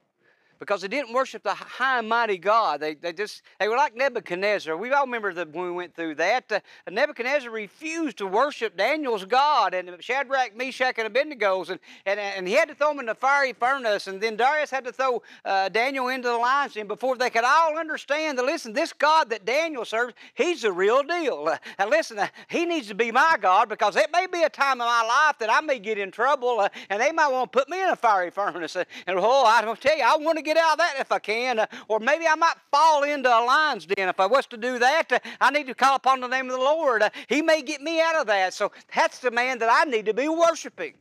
because 0.63 0.81
they 0.81 0.87
didn't 0.87 1.13
worship 1.13 1.43
the 1.43 1.55
high 1.55 1.99
and 1.99 2.09
mighty 2.09 2.39
God. 2.39 2.79
They, 2.79 2.95
they 2.95 3.13
just 3.13 3.43
they 3.59 3.67
were 3.67 3.77
like 3.77 3.97
Nebuchadnezzar. 3.97 4.77
We 4.77 4.93
all 4.93 5.07
remember 5.07 5.35
that 5.35 5.51
when 5.51 5.65
we 5.65 5.73
went 5.73 5.93
through 5.93 6.15
that. 6.17 6.53
Uh, 6.53 6.61
Nebuchadnezzar 6.89 7.51
refused 7.51 8.19
to 8.19 8.29
worship 8.29 8.77
Daniel's 8.77 9.25
God 9.25 9.75
and 9.75 9.91
Shadrach, 9.99 10.57
Meshach, 10.57 10.95
and 10.99 11.13
Abednego's, 11.13 11.71
and, 11.71 11.81
and, 12.07 12.21
and 12.21 12.47
he 12.47 12.55
had 12.55 12.69
to 12.69 12.77
throw 12.77 12.91
them 12.91 13.01
in 13.01 13.07
the 13.07 13.15
fiery 13.17 13.55
furnace. 13.55 14.07
And 14.07 14.21
then 14.21 14.37
Darius 14.37 14.71
had 14.71 14.85
to 14.85 14.93
throw 14.93 15.21
uh, 15.45 15.69
Daniel 15.69 16.07
into 16.09 16.29
the 16.29 16.37
lion's 16.37 16.75
den 16.75 16.87
before 16.87 17.17
they 17.17 17.29
could 17.29 17.45
all 17.45 17.77
understand 17.77 18.39
that 18.39 18.45
listen, 18.45 18.73
this 18.73 18.93
God 18.93 19.31
that 19.31 19.45
Daniel 19.45 19.85
serves, 19.85 20.15
he's 20.35 20.63
the 20.63 20.71
real 20.71 21.03
deal. 21.03 21.49
Uh, 21.49 21.59
and 21.79 21.91
listen, 21.91 22.21
uh, 22.21 22.29
he 22.49 22.67
needs 22.67 22.87
to 22.87 22.95
be 22.95 23.11
my 23.11 23.37
God 23.41 23.69
because 23.69 23.97
it 23.97 24.11
may 24.13 24.29
be 24.29 24.45
a 24.45 24.49
time 24.49 24.81
in 24.81 24.87
my 24.87 25.03
life 25.03 25.39
that 25.41 25.51
I 25.51 25.61
may 25.61 25.81
get 25.81 25.99
in 25.99 26.13
trouble, 26.13 26.61
uh, 26.61 26.69
and 26.89 27.03
they 27.03 27.11
might 27.11 27.33
want 27.33 27.51
to 27.51 27.59
put 27.59 27.69
me 27.69 27.83
in 27.83 27.89
a 27.89 27.97
fiery 27.97 28.31
furnace. 28.31 28.77
And, 28.77 28.87
and 29.09 29.19
oh, 29.19 29.45
I 29.45 29.61
don't 29.63 29.81
tell 29.81 29.97
you, 29.97 30.05
I 30.05 30.17
want 30.19 30.39
to 30.39 30.43
get 30.43 30.52
get 30.53 30.63
out 30.63 30.73
of 30.73 30.79
that 30.79 30.95
if 30.99 31.13
I 31.13 31.19
can. 31.19 31.59
Uh, 31.59 31.67
or 31.89 32.01
maybe 32.01 32.27
I 32.27 32.35
might 32.35 32.55
fall 32.71 33.03
into 33.03 33.29
a 33.29 33.41
lion's 33.45 33.87
den. 33.87 34.09
If 34.09 34.21
I 34.21 34.27
was 34.27 34.47
to 34.47 34.57
do 34.57 34.79
that, 34.79 35.13
uh, 35.13 35.19
I 35.41 35.51
need 35.51 35.67
to 35.67 35.75
call 35.75 35.97
upon 35.97 36.21
the 36.21 36.29
name 36.29 36.47
of 36.47 36.53
the 36.53 36.59
Lord. 36.59 37.03
Uh, 37.03 37.11
he 37.29 37.43
may 37.43 37.63
get 37.63 37.81
me 37.81 38.01
out 38.01 38.17
of 38.17 38.27
that. 38.27 38.55
So 38.55 38.73
that's 38.95 39.19
the 39.19 39.31
man 39.31 39.59
that 39.59 39.71
I 39.71 39.89
need 39.89 40.07
to 40.07 40.15
be 40.15 40.29
worshiping. 40.29 40.95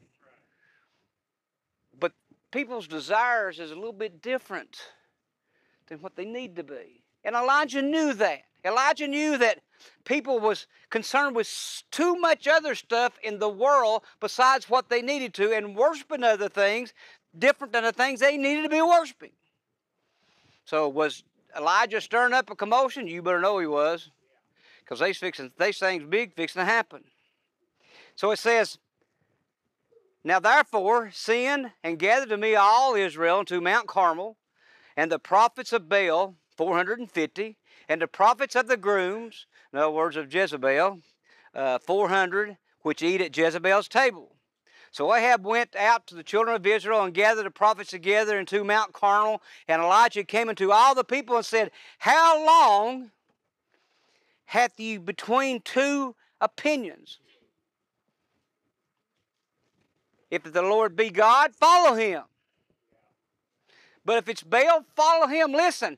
But 1.99 2.13
people's 2.51 2.87
desires 2.87 3.59
is 3.59 3.71
a 3.71 3.75
little 3.75 3.93
bit 3.93 4.21
different 4.21 4.77
than 5.87 5.99
what 5.99 6.15
they 6.15 6.25
need 6.25 6.55
to 6.55 6.63
be. 6.63 7.03
And 7.23 7.35
Elijah 7.35 7.81
knew 7.81 8.13
that. 8.13 8.41
Elijah 8.63 9.07
knew 9.07 9.37
that 9.39 9.59
people 10.05 10.39
was 10.39 10.67
concerned 10.91 11.35
with 11.35 11.83
too 11.89 12.15
much 12.15 12.47
other 12.47 12.75
stuff 12.75 13.17
in 13.23 13.39
the 13.39 13.49
world 13.49 14.03
besides 14.19 14.69
what 14.69 14.87
they 14.89 15.01
needed 15.01 15.33
to 15.33 15.51
and 15.51 15.75
worshiping 15.75 16.23
other 16.23 16.47
things 16.47 16.93
different 17.37 17.73
than 17.73 17.83
the 17.83 17.91
things 17.91 18.19
they 18.19 18.37
needed 18.37 18.63
to 18.63 18.69
be 18.69 18.81
worshiping. 18.81 19.31
So 20.71 20.87
was 20.87 21.25
Elijah 21.53 21.99
stirring 21.99 22.31
up 22.31 22.49
a 22.49 22.55
commotion? 22.55 23.05
You 23.05 23.21
better 23.21 23.41
know 23.41 23.59
he 23.59 23.67
was. 23.67 24.09
Because 24.79 25.01
these 25.01 25.17
fixing 25.17 25.51
these 25.59 25.77
things 25.77 26.05
big 26.05 26.33
fixing 26.33 26.61
to 26.61 26.65
happen. 26.65 27.03
So 28.15 28.31
it 28.31 28.39
says, 28.39 28.77
Now 30.23 30.39
therefore 30.39 31.11
send 31.11 31.71
and 31.83 31.99
gather 31.99 32.25
to 32.27 32.37
me 32.37 32.55
all 32.55 32.95
Israel 32.95 33.39
unto 33.39 33.59
Mount 33.59 33.89
Carmel, 33.89 34.37
and 34.95 35.11
the 35.11 35.19
prophets 35.19 35.73
of 35.73 35.89
Baal, 35.89 36.35
four 36.55 36.73
hundred 36.77 36.99
and 36.99 37.11
fifty, 37.11 37.57
and 37.89 38.01
the 38.01 38.07
prophets 38.07 38.55
of 38.55 38.69
the 38.69 38.77
grooms, 38.77 39.47
in 39.73 39.79
other 39.79 39.91
words 39.91 40.15
of 40.15 40.33
Jezebel, 40.33 41.01
uh, 41.53 41.79
400, 41.79 42.55
which 42.83 43.03
eat 43.03 43.19
at 43.19 43.35
Jezebel's 43.35 43.89
table. 43.89 44.37
So 44.91 45.13
Ahab 45.13 45.45
went 45.45 45.73
out 45.75 46.05
to 46.07 46.15
the 46.15 46.23
children 46.23 46.53
of 46.53 46.67
Israel 46.67 47.03
and 47.03 47.13
gathered 47.13 47.45
the 47.45 47.51
prophets 47.51 47.89
together 47.89 48.37
into 48.37 48.63
Mount 48.65 48.91
Carmel. 48.91 49.41
And 49.67 49.81
Elijah 49.81 50.25
came 50.25 50.49
unto 50.49 50.71
all 50.71 50.93
the 50.93 51.05
people 51.05 51.37
and 51.37 51.45
said, 51.45 51.71
How 51.99 52.45
long 52.45 53.11
hath 54.45 54.77
you 54.79 54.99
between 54.99 55.61
two 55.61 56.15
opinions? 56.41 57.19
If 60.29 60.43
the 60.43 60.61
Lord 60.61 60.95
be 60.95 61.09
God, 61.09 61.55
follow 61.55 61.95
him. 61.95 62.23
But 64.03 64.17
if 64.17 64.27
it's 64.27 64.43
Baal, 64.43 64.85
follow 64.95 65.27
him. 65.27 65.53
Listen, 65.53 65.97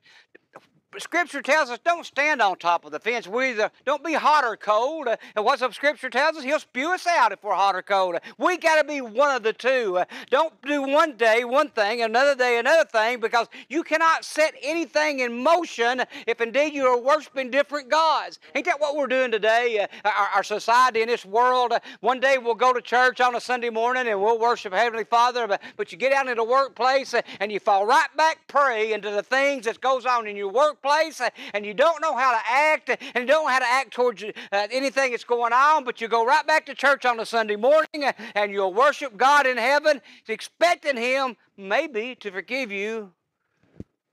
Scripture 1.00 1.42
tells 1.42 1.70
us 1.70 1.80
don't 1.84 2.06
stand 2.06 2.42
on 2.42 2.58
top 2.58 2.86
of 2.86 2.92
the 2.92 3.00
fence. 3.00 3.28
We 3.28 3.52
either 3.52 3.72
don't 3.86 4.04
be 4.04 4.14
hot 4.14 4.44
or 4.44 4.56
cold. 4.56 5.08
Uh, 5.08 5.18
and 5.36 5.44
what's 5.44 5.62
up 5.62 5.74
Scripture 5.74 6.10
tells 6.10 6.38
us? 6.38 6.44
He'll 6.44 6.60
spew 6.60 6.94
us 6.94 7.08
out 7.08 7.32
if 7.32 7.44
we're 7.44 7.54
hot 7.54 7.76
or 7.76 7.82
cold. 7.82 8.18
We 8.38 8.58
got 8.58 8.82
to 8.82 8.88
be 8.88 9.02
one 9.02 9.36
of 9.36 9.44
the 9.44 9.54
two. 9.54 9.98
Uh, 9.98 10.06
don't 10.30 10.54
do 10.62 10.84
one 10.84 11.16
day 11.18 11.44
one 11.44 11.70
thing, 11.70 12.02
another 12.02 12.36
day 12.36 12.60
another 12.60 12.86
thing, 12.86 13.20
because 13.20 13.48
you 13.70 13.84
cannot 13.84 14.26
set 14.26 14.54
anything 14.62 15.20
in 15.20 15.42
motion 15.42 16.04
if 16.28 16.42
indeed 16.42 16.74
you 16.74 16.86
are 16.86 17.00
worshiping 17.00 17.50
different 17.50 17.90
gods. 17.90 18.40
Ain't 18.56 18.66
that 18.66 18.80
what 18.80 18.96
we're 18.96 19.08
doing 19.08 19.32
today? 19.32 19.80
Uh, 19.80 20.10
our, 20.10 20.28
our, 20.36 20.44
society 20.44 21.02
in 21.02 21.08
this 21.08 21.26
world. 21.26 21.74
One 22.02 22.20
day 22.20 22.38
we'll 22.38 22.54
go 22.54 22.74
to 22.74 22.82
church 22.82 23.22
on 23.22 23.36
a 23.36 23.42
Sunday 23.42 23.70
morning 23.70 24.08
and 24.08 24.22
we'll 24.22 24.38
worship 24.38 24.74
Heavenly 24.74 25.06
Father, 25.06 25.48
but, 25.48 25.62
but 25.78 25.92
you 25.92 25.98
get 25.98 26.12
out 26.12 26.28
into 26.28 26.36
the 26.36 26.44
workplace 26.44 27.16
and 27.40 27.52
you 27.52 27.60
fall 27.60 27.86
right 27.86 28.10
back 28.18 28.46
prey 28.48 28.94
into 28.94 29.10
the 29.10 29.24
things 29.24 29.66
that 29.66 29.80
goes 29.80 30.06
on 30.06 30.28
in 30.28 30.36
your 30.36 30.52
work 30.52 30.83
place 30.84 31.22
uh, 31.22 31.30
and 31.54 31.66
you 31.66 31.74
don't 31.74 32.02
know 32.02 32.16
how 32.16 32.34
to 32.34 32.42
act 32.48 32.90
uh, 32.90 32.98
and 33.16 33.24
you 33.24 33.25
don't 33.25 33.46
know 33.46 33.52
how 33.52 33.60
to 33.60 33.66
act 33.66 33.92
towards 33.92 34.24
uh, 34.24 34.32
anything 34.52 35.12
that's 35.12 35.24
going 35.24 35.54
on, 35.54 35.84
but 35.84 36.02
you 36.02 36.08
go 36.08 36.25
right 36.25 36.46
back 36.46 36.66
to 36.68 36.75
church 36.75 37.06
on 37.06 37.20
a 37.20 37.25
Sunday 37.25 37.56
morning 37.56 38.12
and 38.36 38.52
you'll 38.52 38.74
worship 38.74 39.18
God 39.18 39.48
in 39.48 39.58
heaven, 39.58 40.02
expecting 40.28 40.98
Him 40.98 41.36
maybe 41.58 42.16
to 42.20 42.30
forgive 42.30 42.72
you 42.72 43.12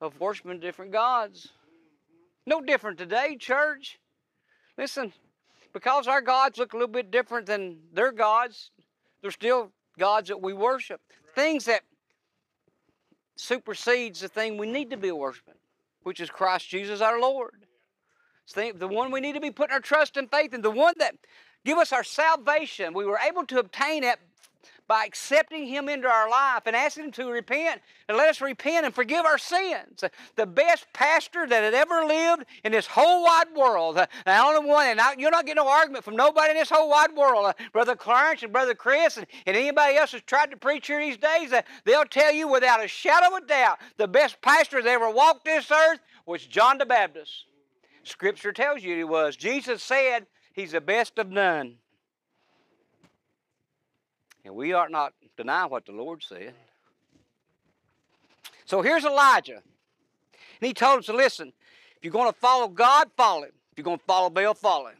of 0.01 0.19
worshiping 0.19 0.61
different 0.61 0.93
gods. 0.93 1.49
No 2.47 2.63
different 2.63 2.97
today, 2.97 3.37
church. 3.39 3.99
Listen, 4.79 5.13
because 5.75 6.07
our 6.07 6.23
gods 6.23 6.57
look 6.57 6.73
a 6.73 6.77
little 6.77 6.89
bit 6.89 7.11
different 7.11 7.47
than 7.47 7.79
their 7.93 8.13
gods, 8.13 8.71
they're 9.21 9.31
still 9.31 9.71
gods 9.99 10.29
that 10.29 10.41
we 10.41 10.55
worship. 10.55 11.01
Things 11.35 11.67
that 11.67 11.83
supersedes 13.37 14.21
the 14.21 14.29
thing 14.29 14.57
we 14.57 14.71
need 14.71 14.91
to 14.91 14.97
be 14.97 15.11
worshiping 15.11 15.55
which 16.03 16.21
is 16.21 16.31
Christ 16.31 16.69
Jesus 16.69 17.01
our 17.01 17.21
Lord. 17.21 17.67
It's 18.45 18.55
the 18.79 18.89
one 18.89 19.11
we 19.11 19.21
need 19.21 19.35
to 19.35 19.41
be 19.41 19.51
putting 19.51 19.75
our 19.75 19.81
trust 19.81 20.17
and 20.17 20.31
faith 20.31 20.53
in, 20.53 20.63
the 20.63 20.71
one 20.71 20.95
that 20.99 21.15
give 21.65 21.79
us 21.79 21.93
our 21.93 22.03
salvation. 22.03 22.95
We 22.95 23.07
were 23.07 23.19
able 23.19 23.47
to 23.47 23.59
obtain 23.59 24.03
it 24.03 24.19
by 24.91 25.05
accepting 25.05 25.69
Him 25.69 25.89
into 25.89 26.09
our 26.09 26.29
life 26.29 26.63
and 26.67 26.75
asking 26.75 27.05
Him 27.05 27.11
to 27.13 27.31
repent 27.31 27.81
and 28.09 28.19
let 28.19 28.29
us 28.29 28.41
repent 28.41 28.85
and 28.85 28.93
forgive 28.93 29.25
our 29.25 29.39
sins. 29.39 30.03
The 30.35 30.47
best 30.47 30.85
pastor 30.93 31.47
that 31.47 31.63
had 31.63 31.75
ever 31.75 32.05
lived 32.05 32.45
in 32.65 32.73
this 32.73 32.89
whole 32.89 33.23
wide 33.23 33.55
world, 33.55 33.95
the 33.95 34.09
only 34.27 34.69
one, 34.69 34.89
and 34.89 35.01
you're 35.17 35.31
not 35.31 35.47
getting 35.47 35.63
no 35.63 35.71
argument 35.71 36.05
from 36.05 36.17
nobody 36.17 36.51
in 36.51 36.57
this 36.57 36.71
whole 36.71 36.91
wide 36.91 37.15
world. 37.15 37.55
Brother 37.73 37.95
Clarence 37.95 38.43
and 38.43 38.53
Brother 38.53 38.75
Chris 38.75 39.17
and, 39.17 39.29
and 39.47 39.57
anybody 39.57 39.95
else 39.95 40.11
who's 40.11 40.23
tried 40.23 40.51
to 40.51 40.57
preach 40.57 40.89
here 40.89 40.99
these 40.99 41.17
days, 41.17 41.53
uh, 41.53 41.63
they'll 41.85 42.05
tell 42.05 42.33
you 42.33 42.49
without 42.49 42.85
a 42.85 42.89
shadow 42.89 43.37
of 43.37 43.45
a 43.45 43.47
doubt 43.47 43.79
the 43.97 44.09
best 44.09 44.41
pastor 44.41 44.83
that 44.83 44.91
ever 44.91 45.09
walked 45.09 45.45
this 45.45 45.71
earth 45.71 46.01
was 46.27 46.45
John 46.45 46.79
the 46.79 46.85
Baptist. 46.85 47.45
Scripture 48.03 48.51
tells 48.51 48.83
you 48.83 48.97
he 48.97 49.05
was. 49.05 49.37
Jesus 49.37 49.85
said 49.85 50.27
he's 50.53 50.73
the 50.73 50.81
best 50.81 51.17
of 51.21 51.31
none. 51.31 51.77
And 54.45 54.55
we 54.55 54.73
ought 54.73 54.91
not 54.91 55.13
deny 55.37 55.67
what 55.67 55.87
the 55.87 55.93
Lord 55.93 56.23
said. 56.23 56.55
So 58.65 58.83
here's 58.83 59.05
Elijah. 59.05 59.63
And 60.61 60.67
he 60.67 60.73
told 60.73 61.01
us 61.01 61.07
to 61.07 61.13
listen, 61.13 61.53
if 61.97 62.05
you're 62.05 62.13
going 62.13 62.33
to 62.33 62.39
follow 62.39 62.69
God, 62.69 63.11
follow 63.17 63.43
him. 63.43 63.53
If 63.73 63.79
you're 63.79 63.85
going 63.85 63.99
to 63.99 64.05
follow 64.05 64.31
Baal, 64.31 64.55
follow 64.55 64.87
him. 64.87 64.97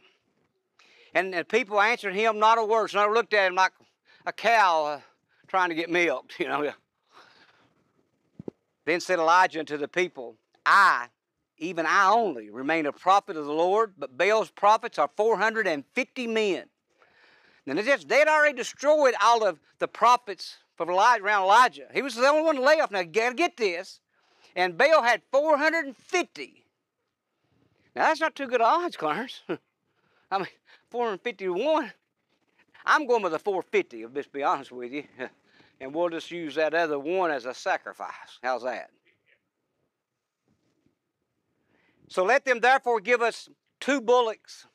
And, 1.13 1.33
and 1.33 1.47
people 1.47 1.81
answered 1.81 2.13
him 2.13 2.39
not 2.39 2.57
a 2.57 2.63
word. 2.63 2.91
So 2.91 2.99
I 2.99 3.11
looked 3.11 3.33
at 3.33 3.47
him 3.47 3.55
like 3.55 3.71
a 4.25 4.31
cow 4.31 4.85
uh, 4.85 4.99
trying 5.47 5.69
to 5.69 5.75
get 5.75 5.89
milked, 5.89 6.33
you 6.39 6.47
know. 6.47 6.71
Then 8.85 8.99
said 8.99 9.19
Elijah 9.19 9.59
unto 9.59 9.77
the 9.77 9.87
people, 9.87 10.35
I, 10.65 11.07
even 11.57 11.85
I 11.85 12.09
only, 12.09 12.49
remain 12.49 12.85
a 12.85 12.91
prophet 12.91 13.37
of 13.37 13.45
the 13.45 13.53
Lord, 13.53 13.93
but 13.97 14.17
Baal's 14.17 14.49
prophets 14.49 14.97
are 14.97 15.09
450 15.15 16.27
men. 16.27 16.65
And 17.71 17.85
just, 17.85 18.09
they'd 18.09 18.27
already 18.27 18.57
destroyed 18.57 19.13
all 19.23 19.45
of 19.45 19.57
the 19.79 19.87
prophets 19.87 20.57
from 20.75 20.89
Elijah, 20.89 21.23
around 21.23 21.43
Elijah. 21.43 21.87
He 21.93 22.01
was 22.01 22.15
the 22.15 22.27
only 22.27 22.41
one 22.41 22.57
left. 22.57 22.91
Now, 22.91 23.03
gotta 23.03 23.33
get 23.33 23.55
this. 23.55 24.01
And 24.57 24.77
Baal 24.77 25.01
had 25.01 25.21
450. 25.31 26.65
Now, 27.95 28.07
that's 28.07 28.19
not 28.19 28.35
too 28.35 28.47
good 28.47 28.59
odds, 28.59 28.97
Clarence. 28.97 29.41
I 29.47 30.37
mean, 30.37 30.47
450 30.89 31.45
to 31.45 31.53
1. 31.53 31.93
I'm 32.85 33.07
going 33.07 33.23
with 33.23 33.31
the 33.31 33.39
450, 33.39 34.03
I'll 34.03 34.09
just 34.09 34.33
be 34.33 34.43
honest 34.43 34.71
with 34.71 34.91
you. 34.91 35.05
And 35.79 35.95
we'll 35.95 36.09
just 36.09 36.29
use 36.29 36.53
that 36.55 36.75
other 36.75 36.99
one 36.99 37.31
as 37.31 37.45
a 37.45 37.55
sacrifice. 37.55 38.37
How's 38.43 38.61
that? 38.61 38.91
So 42.07 42.23
let 42.23 42.45
them 42.45 42.59
therefore 42.59 42.99
give 42.99 43.23
us 43.23 43.49
two 43.79 43.99
bullocks 43.99 44.67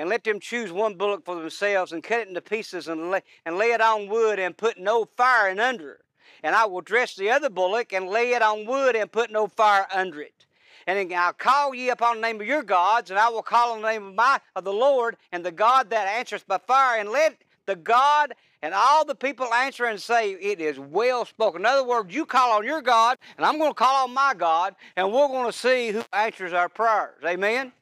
and 0.00 0.08
let 0.08 0.24
them 0.24 0.40
choose 0.40 0.72
one 0.72 0.94
bullock 0.94 1.26
for 1.26 1.34
themselves 1.34 1.92
and 1.92 2.02
cut 2.02 2.20
it 2.20 2.28
into 2.28 2.40
pieces 2.40 2.88
and 2.88 3.10
lay, 3.10 3.20
and 3.44 3.58
lay 3.58 3.72
it 3.72 3.82
on 3.82 4.08
wood 4.08 4.38
and 4.38 4.56
put 4.56 4.78
no 4.78 5.04
fire 5.04 5.50
in 5.50 5.60
under 5.60 5.92
it. 5.92 6.00
And 6.42 6.54
I 6.54 6.64
will 6.64 6.80
dress 6.80 7.14
the 7.14 7.28
other 7.28 7.50
bullock 7.50 7.92
and 7.92 8.08
lay 8.08 8.32
it 8.32 8.40
on 8.40 8.64
wood 8.64 8.96
and 8.96 9.12
put 9.12 9.30
no 9.30 9.46
fire 9.46 9.86
under 9.92 10.22
it. 10.22 10.46
And 10.86 11.12
I'll 11.12 11.34
call 11.34 11.74
ye 11.74 11.90
upon 11.90 12.16
the 12.16 12.22
name 12.22 12.40
of 12.40 12.46
your 12.46 12.62
gods, 12.62 13.10
and 13.10 13.20
I 13.20 13.28
will 13.28 13.42
call 13.42 13.74
on 13.74 13.82
the 13.82 13.88
name 13.88 14.06
of 14.06 14.14
my 14.14 14.40
of 14.56 14.64
the 14.64 14.72
Lord, 14.72 15.18
and 15.32 15.44
the 15.44 15.52
God 15.52 15.90
that 15.90 16.08
answers 16.08 16.42
by 16.44 16.56
fire, 16.56 16.98
and 16.98 17.10
let 17.10 17.36
the 17.66 17.76
God 17.76 18.32
and 18.62 18.72
all 18.72 19.04
the 19.04 19.14
people 19.14 19.52
answer 19.52 19.84
and 19.84 20.00
say, 20.00 20.32
It 20.32 20.62
is 20.62 20.78
well 20.78 21.26
spoken. 21.26 21.60
In 21.60 21.66
other 21.66 21.84
words, 21.84 22.14
you 22.14 22.24
call 22.24 22.56
on 22.56 22.64
your 22.64 22.80
God, 22.80 23.18
and 23.36 23.44
I'm 23.44 23.58
going 23.58 23.70
to 23.70 23.74
call 23.74 24.04
on 24.04 24.14
my 24.14 24.32
God, 24.34 24.76
and 24.96 25.12
we're 25.12 25.28
going 25.28 25.52
to 25.52 25.56
see 25.56 25.90
who 25.90 26.02
answers 26.14 26.54
our 26.54 26.70
prayers. 26.70 27.22
Amen? 27.22 27.72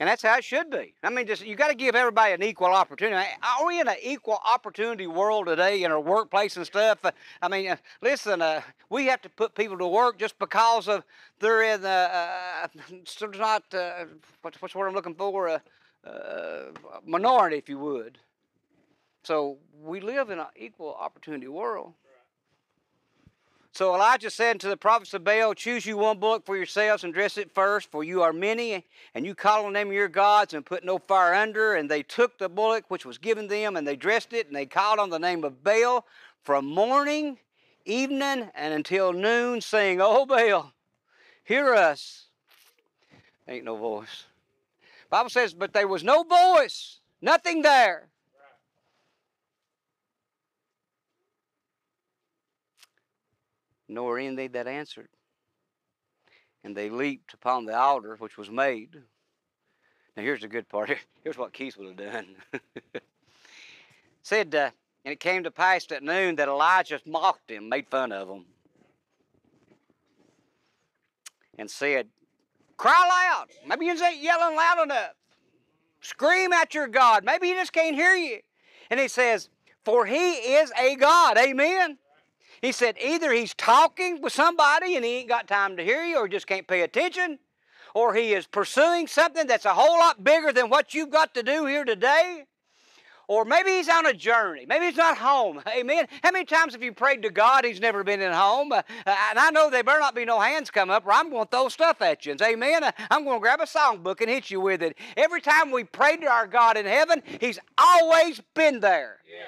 And 0.00 0.08
that's 0.08 0.22
how 0.22 0.36
it 0.38 0.44
should 0.44 0.70
be. 0.70 0.94
I 1.02 1.10
mean, 1.10 1.26
just 1.26 1.44
you 1.44 1.54
got 1.54 1.68
to 1.68 1.74
give 1.74 1.94
everybody 1.94 2.32
an 2.32 2.42
equal 2.42 2.68
opportunity. 2.68 3.28
Are 3.42 3.66
we 3.66 3.78
in 3.78 3.88
an 3.88 3.96
equal 4.02 4.38
opportunity 4.50 5.06
world 5.06 5.46
today 5.46 5.84
in 5.84 5.92
our 5.92 6.00
workplace 6.00 6.56
and 6.56 6.64
stuff? 6.64 6.98
I 7.42 7.48
mean, 7.48 7.68
uh, 7.68 7.76
listen, 8.00 8.40
uh, 8.40 8.62
we 8.88 9.06
have 9.06 9.20
to 9.22 9.28
put 9.28 9.54
people 9.54 9.76
to 9.78 9.86
work 9.86 10.18
just 10.18 10.38
because 10.38 10.88
of 10.88 11.04
they're 11.40 11.74
in 11.74 11.82
the 11.82 11.88
uh, 11.88 12.68
uh 12.82 13.26
not 13.38 13.62
uh, 13.74 14.06
what's, 14.40 14.60
what's 14.62 14.74
what 14.74 14.88
I'm 14.88 14.94
looking 14.94 15.14
for 15.14 15.48
a 15.48 15.62
uh, 16.04 16.72
minority, 17.06 17.56
if 17.56 17.68
you 17.68 17.78
would. 17.78 18.18
So 19.24 19.58
we 19.80 20.00
live 20.00 20.30
in 20.30 20.38
an 20.38 20.46
equal 20.56 20.96
opportunity 20.98 21.46
world. 21.48 21.92
So 23.72 23.94
Elijah 23.94 24.30
said 24.30 24.60
to 24.60 24.68
the 24.68 24.76
prophets 24.76 25.14
of 25.14 25.24
Baal, 25.24 25.54
Choose 25.54 25.86
you 25.86 25.96
one 25.96 26.18
bullock 26.18 26.44
for 26.44 26.56
yourselves 26.56 27.04
and 27.04 27.14
dress 27.14 27.38
it 27.38 27.50
first, 27.50 27.90
for 27.90 28.04
you 28.04 28.20
are 28.22 28.32
many, 28.32 28.84
and 29.14 29.24
you 29.24 29.34
call 29.34 29.64
on 29.64 29.72
them 29.72 29.90
your 29.92 30.08
gods 30.08 30.52
and 30.52 30.64
put 30.64 30.84
no 30.84 30.98
fire 30.98 31.32
under. 31.32 31.74
And 31.74 31.90
they 31.90 32.02
took 32.02 32.38
the 32.38 32.50
bullock 32.50 32.84
which 32.88 33.06
was 33.06 33.16
given 33.16 33.48
them, 33.48 33.76
and 33.76 33.88
they 33.88 33.96
dressed 33.96 34.34
it, 34.34 34.46
and 34.46 34.54
they 34.54 34.66
called 34.66 34.98
on 34.98 35.08
the 35.08 35.18
name 35.18 35.42
of 35.42 35.64
Baal 35.64 36.06
from 36.42 36.66
morning 36.66 37.38
evening 37.84 38.50
and 38.54 38.74
until 38.74 39.12
noon, 39.12 39.60
saying, 39.60 40.00
Oh, 40.00 40.26
Baal, 40.26 40.72
hear 41.44 41.74
us. 41.74 42.26
Ain't 43.48 43.64
no 43.64 43.76
voice. 43.76 44.26
Bible 45.10 45.30
says, 45.30 45.52
but 45.52 45.72
there 45.72 45.88
was 45.88 46.04
no 46.04 46.22
voice, 46.22 47.00
nothing 47.20 47.62
there. 47.62 48.08
Nor 53.92 54.18
any 54.18 54.48
that 54.48 54.66
answered. 54.66 55.08
And 56.64 56.76
they 56.76 56.90
leaped 56.90 57.34
upon 57.34 57.64
the 57.64 57.76
altar 57.76 58.16
which 58.18 58.38
was 58.38 58.50
made. 58.50 58.96
Now 60.16 60.22
here's 60.22 60.42
the 60.42 60.48
good 60.48 60.68
part. 60.68 60.90
Here's 61.24 61.38
what 61.38 61.52
Keith 61.52 61.76
would 61.78 62.00
have 62.00 62.12
done. 62.12 62.26
Said, 64.22 64.54
uh, 64.54 64.70
and 65.04 65.12
it 65.12 65.20
came 65.20 65.44
to 65.44 65.50
pass 65.50 65.86
at 65.90 66.02
noon 66.02 66.36
that 66.36 66.48
Elijah 66.48 67.00
mocked 67.06 67.50
him, 67.50 67.68
made 67.68 67.86
fun 67.88 68.12
of 68.12 68.28
him, 68.28 68.44
and 71.58 71.70
said, 71.70 72.08
Cry 72.76 72.92
loud. 72.92 73.46
Maybe 73.66 73.86
you 73.86 73.92
ain't 73.92 74.22
yelling 74.22 74.56
loud 74.56 74.82
enough. 74.82 75.12
Scream 76.00 76.52
at 76.52 76.74
your 76.74 76.88
God. 76.88 77.24
Maybe 77.24 77.48
he 77.48 77.54
just 77.54 77.72
can't 77.72 77.94
hear 77.94 78.14
you. 78.14 78.40
And 78.90 78.98
he 78.98 79.08
says, 79.08 79.48
For 79.84 80.06
he 80.06 80.32
is 80.56 80.72
a 80.78 80.96
God. 80.96 81.38
Amen. 81.38 81.98
He 82.62 82.70
said, 82.70 82.96
either 83.02 83.32
he's 83.32 83.54
talking 83.54 84.22
with 84.22 84.32
somebody 84.32 84.94
and 84.94 85.04
he 85.04 85.16
ain't 85.16 85.28
got 85.28 85.48
time 85.48 85.76
to 85.76 85.84
hear 85.84 86.04
you 86.04 86.16
or 86.18 86.28
just 86.28 86.46
can't 86.46 86.66
pay 86.66 86.82
attention, 86.82 87.40
or 87.92 88.14
he 88.14 88.32
is 88.32 88.46
pursuing 88.46 89.08
something 89.08 89.48
that's 89.48 89.64
a 89.64 89.74
whole 89.74 89.98
lot 89.98 90.22
bigger 90.22 90.52
than 90.52 90.70
what 90.70 90.94
you've 90.94 91.10
got 91.10 91.34
to 91.34 91.42
do 91.42 91.66
here 91.66 91.84
today. 91.84 92.46
Or 93.28 93.44
maybe 93.44 93.70
he's 93.70 93.88
on 93.88 94.06
a 94.06 94.12
journey. 94.12 94.64
Maybe 94.66 94.86
he's 94.86 94.96
not 94.96 95.16
home. 95.16 95.60
Amen. 95.76 96.06
How 96.22 96.30
many 96.30 96.44
times 96.44 96.72
have 96.74 96.82
you 96.82 96.92
prayed 96.92 97.22
to 97.22 97.30
God 97.30 97.64
he's 97.64 97.80
never 97.80 98.04
been 98.04 98.20
in 98.20 98.32
home? 98.32 98.72
Uh, 98.72 98.82
and 99.06 99.38
I 99.38 99.50
know 99.50 99.68
there 99.68 99.82
better 99.82 100.00
not 100.00 100.14
be 100.14 100.24
no 100.24 100.38
hands 100.38 100.70
come 100.70 100.90
up 100.90 101.04
or 101.06 101.12
I'm 101.12 101.30
going 101.30 101.44
to 101.46 101.50
throw 101.50 101.68
stuff 101.68 102.00
at 102.00 102.24
you. 102.26 102.32
And 102.32 102.40
say, 102.40 102.52
Amen. 102.52 102.84
Uh, 102.84 102.92
I'm 103.10 103.24
going 103.24 103.36
to 103.36 103.40
grab 103.40 103.60
a 103.60 103.64
songbook 103.64 104.20
and 104.20 104.30
hit 104.30 104.50
you 104.50 104.60
with 104.60 104.82
it. 104.82 104.96
Every 105.16 105.40
time 105.40 105.70
we 105.72 105.84
pray 105.84 106.16
to 106.18 106.26
our 106.26 106.46
God 106.46 106.76
in 106.76 106.86
heaven, 106.86 107.22
he's 107.40 107.58
always 107.78 108.40
been 108.54 108.80
there. 108.80 109.18
Yeah. 109.28 109.46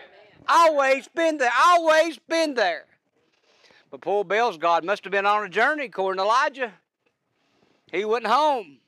Always 0.49 1.09
been 1.09 1.39
there. 1.39 1.53
Always 1.57 2.19
been 2.19 2.55
there. 2.55 2.87
But 3.95 4.01
poor 4.01 4.25
Baal's 4.25 4.59
God 4.59 4.85
must 4.85 5.05
have 5.05 5.13
been 5.13 5.25
on 5.25 5.45
a 5.45 5.49
journey, 5.49 5.85
according 5.85 6.19
to 6.19 6.25
Elijah. 6.25 6.73
He 7.93 8.05
wasn't 8.05 8.27
home. 8.27 8.79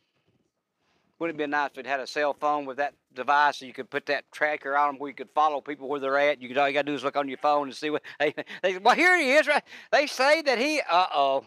Wouldn't 1.20 1.38
it 1.38 1.44
be 1.44 1.48
nice 1.48 1.70
if 1.70 1.78
it 1.78 1.86
had 1.86 2.00
a 2.00 2.08
cell 2.08 2.34
phone 2.34 2.66
with 2.66 2.78
that 2.78 2.92
device 3.14 3.58
so 3.58 3.66
you 3.66 3.72
could 3.72 3.88
put 3.88 4.06
that 4.06 4.24
tracker 4.32 4.76
on 4.76 4.88
them 4.88 4.98
where 4.98 5.08
you 5.08 5.14
could 5.14 5.30
follow 5.32 5.60
people 5.60 5.88
where 5.88 6.00
they're 6.00 6.18
at? 6.18 6.42
You 6.42 6.48
could 6.48 6.58
all 6.58 6.66
you 6.66 6.74
got 6.74 6.86
to 6.86 6.90
do 6.90 6.96
is 6.96 7.04
look 7.04 7.16
on 7.16 7.28
your 7.28 7.38
phone 7.38 7.68
and 7.68 7.76
see 7.76 7.88
what 7.88 8.02
they, 8.18 8.34
they 8.64 8.78
well 8.78 8.96
here 8.96 9.16
he 9.16 9.30
is 9.30 9.46
right. 9.46 9.62
They 9.92 10.08
say 10.08 10.42
that 10.42 10.58
he 10.58 10.80
uh 10.80 11.06
oh 11.14 11.44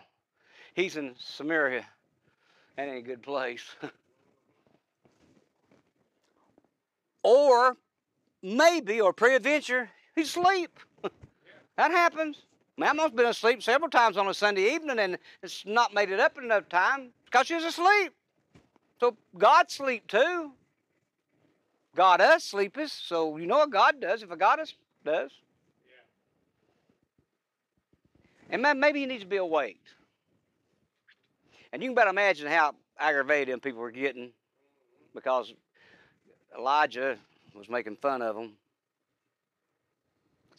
he's 0.74 0.96
in 0.96 1.16
Samaria. 1.18 1.84
That 2.78 2.88
ain't 2.88 3.00
a 3.00 3.02
good 3.02 3.22
place. 3.22 3.76
or 7.24 7.76
maybe 8.42 9.02
or 9.02 9.12
pre-adventure 9.12 9.90
he's 10.16 10.30
asleep. 10.30 10.80
that 11.76 11.92
happens. 11.92 12.38
Man, 12.80 12.98
I've 12.98 13.14
been 13.14 13.26
asleep 13.26 13.62
several 13.62 13.90
times 13.90 14.16
on 14.16 14.26
a 14.30 14.34
Sunday 14.34 14.74
evening 14.74 15.00
and 15.00 15.18
it's 15.44 15.66
not 15.66 15.94
made 15.94 16.12
it 16.12 16.20
up 16.22 16.38
in 16.38 16.46
enough 16.46 16.70
time 16.70 17.10
because 17.26 17.46
she's 17.46 17.66
asleep. 17.66 18.14
So 19.02 19.18
God 19.38 19.70
sleep 19.70 20.08
too. 20.08 20.54
God 21.94 22.22
us 22.22 22.46
sleepeth, 22.46 22.90
so 22.90 23.36
you 23.36 23.48
know 23.48 23.58
what 23.58 23.70
God 23.70 24.00
does 24.00 24.24
if 24.24 24.32
a 24.32 24.38
goddess 24.38 24.76
does. 25.04 25.32
Yeah. 28.50 28.54
And 28.54 28.62
man, 28.62 28.80
maybe 28.80 29.02
he 29.02 29.06
needs 29.06 29.24
to 29.24 29.30
be 29.30 29.36
awake. 29.36 29.82
And 31.74 31.84
you 31.84 31.90
can 31.90 31.96
better 31.96 32.12
imagine 32.12 32.48
how 32.48 32.76
aggravated 32.98 33.52
them 33.52 33.60
people 33.60 33.82
were 33.82 33.92
getting 33.92 34.32
because 35.14 35.54
Elijah 36.58 37.18
was 37.54 37.68
making 37.68 37.98
fun 37.98 38.22
of 38.22 38.38
them. 38.38 38.54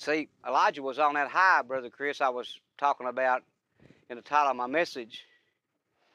See, 0.00 0.28
Elijah 0.48 0.82
was 0.82 0.98
on 0.98 1.12
that 1.12 1.28
high, 1.28 1.60
Brother 1.60 1.90
Chris, 1.90 2.22
I 2.22 2.30
was 2.30 2.58
talking 2.78 3.06
about 3.06 3.42
in 4.08 4.16
the 4.16 4.22
title 4.22 4.50
of 4.50 4.56
my 4.56 4.66
message. 4.66 5.26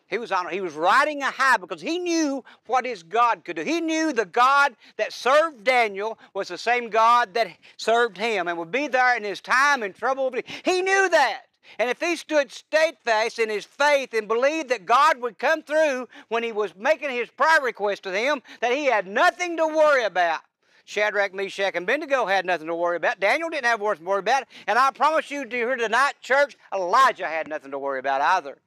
He 0.08 0.17
was 0.17 0.32
on 0.32 0.50
he 0.50 0.60
was 0.60 0.74
riding 0.74 1.21
a 1.21 1.30
high 1.30 1.58
because 1.58 1.82
he 1.82 2.00
knew 2.00 2.43
what 2.65 2.84
his 2.84 3.04
God 3.04 3.45
could 3.45 3.58
do. 3.58 3.63
He 3.63 3.82
knew 3.82 4.12
the 4.12 4.26
God 4.26 4.76
that 4.98 5.13
served 5.13 5.63
Daniel 5.63 6.17
was 6.34 6.48
the 6.48 6.58
same 6.58 6.89
God 6.89 7.36
that 7.36 7.50
served 7.78 8.17
him 8.17 8.48
and 8.48 8.58
would 8.58 8.71
be 8.71 8.88
there 8.88 9.15
in 9.17 9.24
his 9.24 9.39
time 9.39 9.84
and 9.84 9.93
trouble. 9.93 10.34
He 10.63 10.82
knew 10.82 11.10
that. 11.10 11.43
And 11.78 11.88
if 11.88 12.00
he 12.00 12.15
stood 12.15 12.52
steadfast 12.52 13.38
in 13.38 13.50
his 13.50 13.65
faith 13.65 14.15
and 14.15 14.28
believed 14.28 14.69
that 14.69 14.88
God 14.88 15.21
would 15.21 15.38
come 15.38 15.62
through 15.62 16.08
when 16.30 16.41
he 16.41 16.52
was 16.52 16.76
making 16.76 17.12
his 17.12 17.30
prayer 17.30 17.62
request 17.62 18.02
to 18.04 18.12
him, 18.12 18.41
that 18.62 18.71
he 18.71 18.86
had 18.86 19.06
nothing 19.06 19.58
to 19.58 19.67
worry 19.67 20.06
about. 20.06 20.41
Shadrach, 20.86 21.34
Meshach, 21.34 21.74
and 21.76 21.84
Abednego 21.84 22.28
had 22.28 22.45
nothing 22.45 22.67
to 22.67 22.76
worry 22.76 22.98
about. 22.98 23.19
Daniel 23.19 23.50
didn't 23.50 23.65
have 23.65 23.82
worth 23.82 23.98
to 23.98 24.06
worry 24.06 24.19
about. 24.19 24.43
And 24.67 24.78
I 24.78 24.91
promise 24.91 25.32
you, 25.32 25.45
here 25.50 25.76
tonight, 25.76 26.13
church, 26.21 26.56
Elijah 26.74 27.28
had 27.28 27.48
nothing 27.48 27.71
to 27.71 27.80
worry 27.80 28.00
about 28.00 28.21
either. 28.21 28.60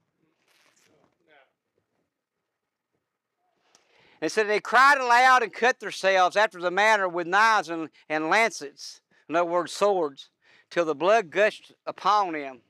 And 4.20 4.32
said 4.32 4.48
they 4.48 4.58
cried 4.58 4.98
aloud 4.98 5.44
and 5.44 5.52
cut 5.52 5.78
themselves 5.78 6.36
after 6.36 6.60
the 6.60 6.72
manner 6.72 7.08
with 7.08 7.28
knives 7.28 7.68
and, 7.68 7.88
and 8.08 8.28
lancets, 8.28 9.00
in 9.28 9.36
other 9.36 9.48
words, 9.48 9.72
swords, 9.72 10.30
till 10.70 10.84
the 10.84 10.96
blood 10.96 11.30
gushed 11.30 11.72
upon 11.86 12.32
them. 12.32 12.62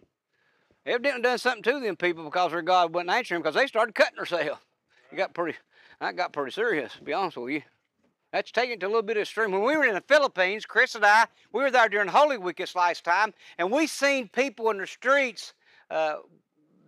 They 0.84 0.92
evidently 0.92 1.22
done 1.22 1.38
something 1.38 1.62
to 1.62 1.80
them 1.80 1.96
people 1.96 2.24
because 2.24 2.52
their 2.52 2.60
God 2.60 2.94
wouldn't 2.94 3.10
answer 3.10 3.34
them 3.34 3.40
because 3.40 3.54
they 3.54 3.66
started 3.66 3.94
cutting 3.94 4.16
themselves. 4.16 4.60
It 5.10 5.16
got 5.16 5.32
pretty, 5.32 5.56
that 6.02 6.16
got 6.16 6.34
pretty 6.34 6.52
serious, 6.52 6.92
to 6.96 7.02
be 7.02 7.14
honest 7.14 7.38
with 7.38 7.54
you. 7.54 7.62
That's 8.32 8.52
taking 8.52 8.74
it 8.74 8.80
to 8.80 8.86
a 8.86 8.88
little 8.88 9.02
bit 9.02 9.16
of 9.16 9.22
extreme. 9.22 9.52
When 9.52 9.62
we 9.62 9.76
were 9.76 9.86
in 9.86 9.94
the 9.94 10.02
Philippines, 10.02 10.66
Chris 10.66 10.94
and 10.94 11.04
I, 11.04 11.26
we 11.52 11.62
were 11.62 11.70
there 11.70 11.88
during 11.88 12.08
Holy 12.08 12.36
Week 12.36 12.58
this 12.58 12.74
last 12.74 13.04
time, 13.04 13.32
and 13.56 13.70
we 13.70 13.86
seen 13.86 14.28
people 14.28 14.70
in 14.70 14.78
the 14.78 14.86
streets 14.86 15.54
uh, 15.90 16.16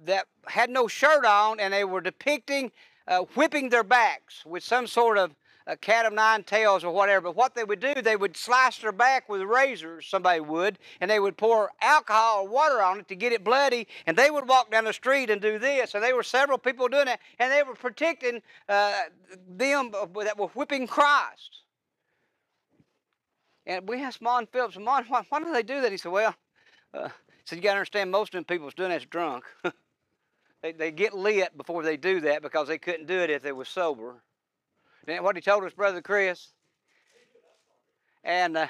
that 0.05 0.27
had 0.47 0.69
no 0.69 0.87
shirt 0.87 1.25
on, 1.25 1.59
and 1.59 1.73
they 1.73 1.85
were 1.85 2.03
depicting 2.03 2.71
uh, 3.09 3.21
whipping 3.35 3.71
their 3.71 3.83
backs 3.83 4.45
with 4.45 4.63
some 4.63 4.87
sort 4.87 5.17
of 5.19 5.35
a 5.71 5.77
cat 5.77 6.05
of 6.05 6.13
nine 6.13 6.43
tails 6.43 6.83
or 6.83 6.93
whatever. 6.93 7.21
But 7.29 7.37
what 7.37 7.55
they 7.55 7.63
would 7.63 7.79
do, 7.79 7.95
they 8.03 8.17
would 8.17 8.37
slice 8.37 8.79
their 8.79 8.91
back 8.91 9.29
with 9.29 9.41
razors, 9.43 10.07
somebody 10.07 10.41
would, 10.41 10.81
and 11.01 11.09
they 11.09 11.21
would 11.21 11.37
pour 11.37 11.71
alcohol 11.81 12.43
or 12.43 12.49
water 12.49 12.83
on 12.83 12.99
it 12.99 13.09
to 13.09 13.15
get 13.15 13.33
it 13.33 13.45
bloody, 13.45 13.87
and 14.07 14.17
they 14.17 14.33
would 14.33 14.49
walk 14.49 14.73
down 14.73 14.85
the 14.85 14.93
street 14.93 15.31
and 15.31 15.41
do 15.41 15.61
this. 15.61 15.95
And 15.95 16.03
there 16.03 16.17
were 16.17 16.25
several 16.25 16.59
people 16.59 16.89
doing 16.89 17.07
that, 17.07 17.21
and 17.39 17.53
they 17.53 17.63
were 17.63 17.75
protecting 17.75 18.43
uh, 18.69 19.03
them 19.49 19.93
that 20.17 20.37
were 20.37 20.49
whipping 20.49 20.89
Christ. 20.89 21.63
And 23.65 23.89
we 23.89 24.03
asked 24.03 24.21
Mon 24.21 24.47
Phillips, 24.47 24.77
Mon, 24.77 25.05
why, 25.05 25.23
why 25.29 25.39
do 25.39 25.53
they 25.53 25.63
do 25.63 25.81
that? 25.83 25.93
He 25.93 25.99
said, 25.99 26.11
well, 26.11 26.35
uh, 26.93 27.11
so 27.45 27.55
you 27.55 27.63
got 27.63 27.75
to 27.75 27.79
understand, 27.79 28.11
most 28.11 28.35
of 28.35 28.39
them 28.39 28.45
people's 28.45 28.75
doing 28.75 28.91
that's 28.91 29.07
drunk. 29.07 29.45
They, 30.63 30.73
they 30.73 30.91
get 30.91 31.15
lit 31.15 31.57
before 31.57 31.83
they 31.83 31.97
do 31.97 32.21
that 32.21 32.43
because 32.43 32.69
they 32.69 32.77
couldn't 32.77 33.07
do 33.07 33.19
it 33.19 33.31
if 33.31 33.41
they 33.41 33.53
were 33.53 33.65
sober. 33.65 34.23
And 35.07 35.25
what 35.25 35.37
he 35.37 35.43
told 35.43 35.65
us, 35.65 35.73
Brother 35.73 36.03
Chris. 36.03 36.53
And 38.23 38.57
uh, 38.57 38.67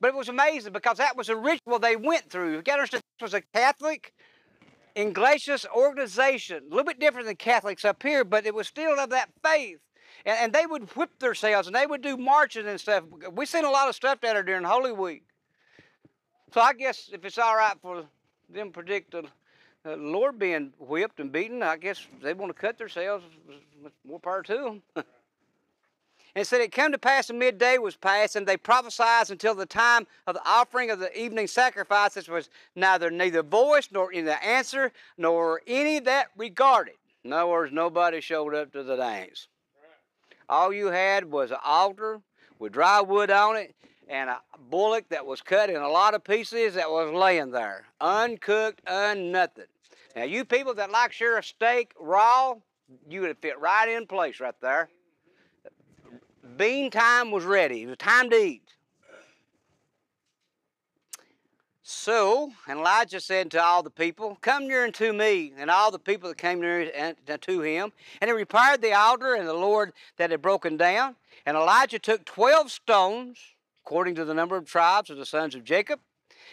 but 0.00 0.08
it 0.08 0.14
was 0.14 0.28
amazing 0.28 0.72
because 0.72 0.96
that 0.96 1.16
was 1.16 1.28
a 1.28 1.36
ritual 1.36 1.78
they 1.78 1.96
went 1.96 2.30
through. 2.30 2.52
You 2.52 2.62
got 2.62 2.76
to 2.76 2.80
understand, 2.80 3.02
this 3.18 3.32
was 3.32 3.34
a 3.34 3.42
Catholic 3.54 4.14
Iglesias 4.96 5.66
organization, 5.74 6.62
a 6.66 6.68
little 6.70 6.84
bit 6.84 6.98
different 6.98 7.26
than 7.26 7.36
Catholics 7.36 7.84
up 7.84 8.02
here, 8.02 8.24
but 8.24 8.46
it 8.46 8.54
was 8.54 8.66
still 8.66 8.98
of 8.98 9.10
that 9.10 9.28
faith. 9.44 9.78
And, 10.24 10.38
and 10.38 10.52
they 10.52 10.66
would 10.66 10.90
whip 10.96 11.10
themselves 11.18 11.66
and 11.66 11.76
they 11.76 11.86
would 11.86 12.02
do 12.02 12.16
marches 12.16 12.66
and 12.66 12.80
stuff. 12.80 13.04
We've 13.32 13.48
seen 13.48 13.64
a 13.64 13.70
lot 13.70 13.88
of 13.88 13.94
stuff 13.94 14.20
down 14.20 14.34
there 14.34 14.42
during 14.42 14.64
Holy 14.64 14.92
Week. 14.92 15.24
So 16.52 16.60
I 16.60 16.72
guess 16.72 17.10
if 17.12 17.24
it's 17.24 17.38
all 17.38 17.56
right 17.56 17.76
for 17.80 18.04
them 18.48 18.72
predict 18.72 19.14
a 19.14 19.22
uh, 19.86 19.96
Lord 19.96 20.38
being 20.38 20.72
whipped 20.78 21.20
and 21.20 21.30
beaten, 21.30 21.62
I 21.62 21.76
guess 21.76 22.06
they 22.22 22.34
want 22.34 22.54
to 22.54 22.60
cut 22.60 22.78
themselves. 22.78 23.24
More 24.04 24.18
power 24.18 24.42
to 24.42 24.80
them. 24.94 25.04
and 26.34 26.46
said, 26.46 26.60
It 26.60 26.72
came 26.72 26.92
to 26.92 26.98
pass 26.98 27.26
the 27.26 27.34
midday 27.34 27.78
was 27.78 27.96
past, 27.96 28.36
and 28.36 28.46
they 28.46 28.56
prophesied 28.56 29.30
until 29.30 29.54
the 29.54 29.66
time 29.66 30.06
of 30.26 30.34
the 30.34 30.46
offering 30.46 30.90
of 30.90 30.98
the 30.98 31.16
evening 31.18 31.46
sacrifices 31.46 32.28
was 32.28 32.50
neither 32.74 33.10
neither 33.10 33.42
voice 33.42 33.88
nor 33.92 34.12
any 34.12 34.30
answer 34.30 34.92
nor 35.16 35.60
any 35.66 35.98
that 36.00 36.28
regarded. 36.36 36.94
In 37.24 37.32
other 37.32 37.46
words, 37.46 37.72
nobody 37.72 38.20
showed 38.20 38.54
up 38.54 38.72
to 38.72 38.82
the 38.82 38.96
dance. 38.96 39.48
All 40.48 40.72
you 40.72 40.86
had 40.86 41.30
was 41.30 41.50
an 41.50 41.58
altar 41.64 42.20
with 42.58 42.72
dry 42.72 43.00
wood 43.00 43.30
on 43.30 43.56
it 43.56 43.74
and 44.08 44.28
a 44.28 44.40
bullock 44.70 45.08
that 45.10 45.24
was 45.24 45.40
cut 45.40 45.70
in 45.70 45.76
a 45.76 45.88
lot 45.88 46.14
of 46.14 46.24
pieces 46.24 46.74
that 46.74 46.90
was 46.90 47.12
laying 47.12 47.52
there, 47.52 47.86
uncooked, 48.00 48.80
unnothing. 48.86 49.66
Now, 50.16 50.24
you 50.24 50.44
people 50.44 50.74
that 50.74 50.90
like 50.90 51.12
a 51.20 51.42
steak 51.42 51.92
raw, 52.00 52.54
you 53.08 53.20
would 53.20 53.38
fit 53.38 53.60
right 53.60 53.88
in 53.88 54.06
place 54.06 54.40
right 54.40 54.54
there. 54.60 54.88
Bean 56.60 56.90
time 56.90 57.30
was 57.30 57.46
ready. 57.46 57.84
It 57.84 57.86
was 57.86 57.96
time 57.96 58.28
to 58.28 58.36
eat. 58.36 58.74
So, 61.80 62.52
Elijah 62.68 63.18
said 63.18 63.50
to 63.52 63.62
all 63.62 63.82
the 63.82 63.88
people, 63.88 64.36
Come 64.42 64.68
near 64.68 64.84
unto 64.84 65.14
me. 65.14 65.54
And 65.56 65.70
all 65.70 65.90
the 65.90 65.98
people 65.98 66.28
that 66.28 66.36
came 66.36 66.60
near 66.60 67.14
to 67.24 67.60
him. 67.62 67.92
And 68.20 68.28
he 68.28 68.32
repaired 68.32 68.82
the 68.82 68.92
altar 68.92 69.36
and 69.36 69.48
the 69.48 69.54
Lord 69.54 69.94
that 70.18 70.30
had 70.30 70.42
broken 70.42 70.76
down. 70.76 71.16
And 71.46 71.56
Elijah 71.56 71.98
took 71.98 72.26
twelve 72.26 72.70
stones, 72.70 73.38
according 73.82 74.16
to 74.16 74.26
the 74.26 74.34
number 74.34 74.58
of 74.58 74.66
tribes 74.66 75.08
of 75.08 75.16
the 75.16 75.24
sons 75.24 75.54
of 75.54 75.64
Jacob, 75.64 76.00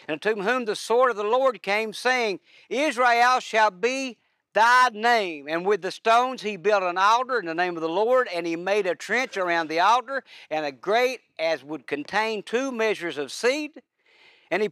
and 0.08 0.22
to 0.22 0.36
whom 0.36 0.64
the 0.64 0.74
sword 0.74 1.10
of 1.10 1.18
the 1.18 1.22
Lord 1.22 1.60
came, 1.60 1.92
saying, 1.92 2.40
Israel 2.70 3.40
shall 3.40 3.70
be 3.70 4.16
thy 4.54 4.90
name. 4.92 5.46
And 5.48 5.66
with 5.66 5.82
the 5.82 5.90
stones 5.90 6.42
he 6.42 6.56
built 6.56 6.82
an 6.82 6.98
altar 6.98 7.38
in 7.38 7.46
the 7.46 7.54
name 7.54 7.76
of 7.76 7.82
the 7.82 7.88
Lord, 7.88 8.28
and 8.32 8.46
he 8.46 8.56
made 8.56 8.86
a 8.86 8.94
trench 8.94 9.36
around 9.36 9.68
the 9.68 9.80
altar, 9.80 10.24
and 10.50 10.64
a 10.64 10.72
grate 10.72 11.20
as 11.38 11.64
would 11.64 11.86
contain 11.86 12.42
two 12.42 12.72
measures 12.72 13.18
of 13.18 13.32
seed. 13.32 13.82
And 14.50 14.62
he 14.62 14.70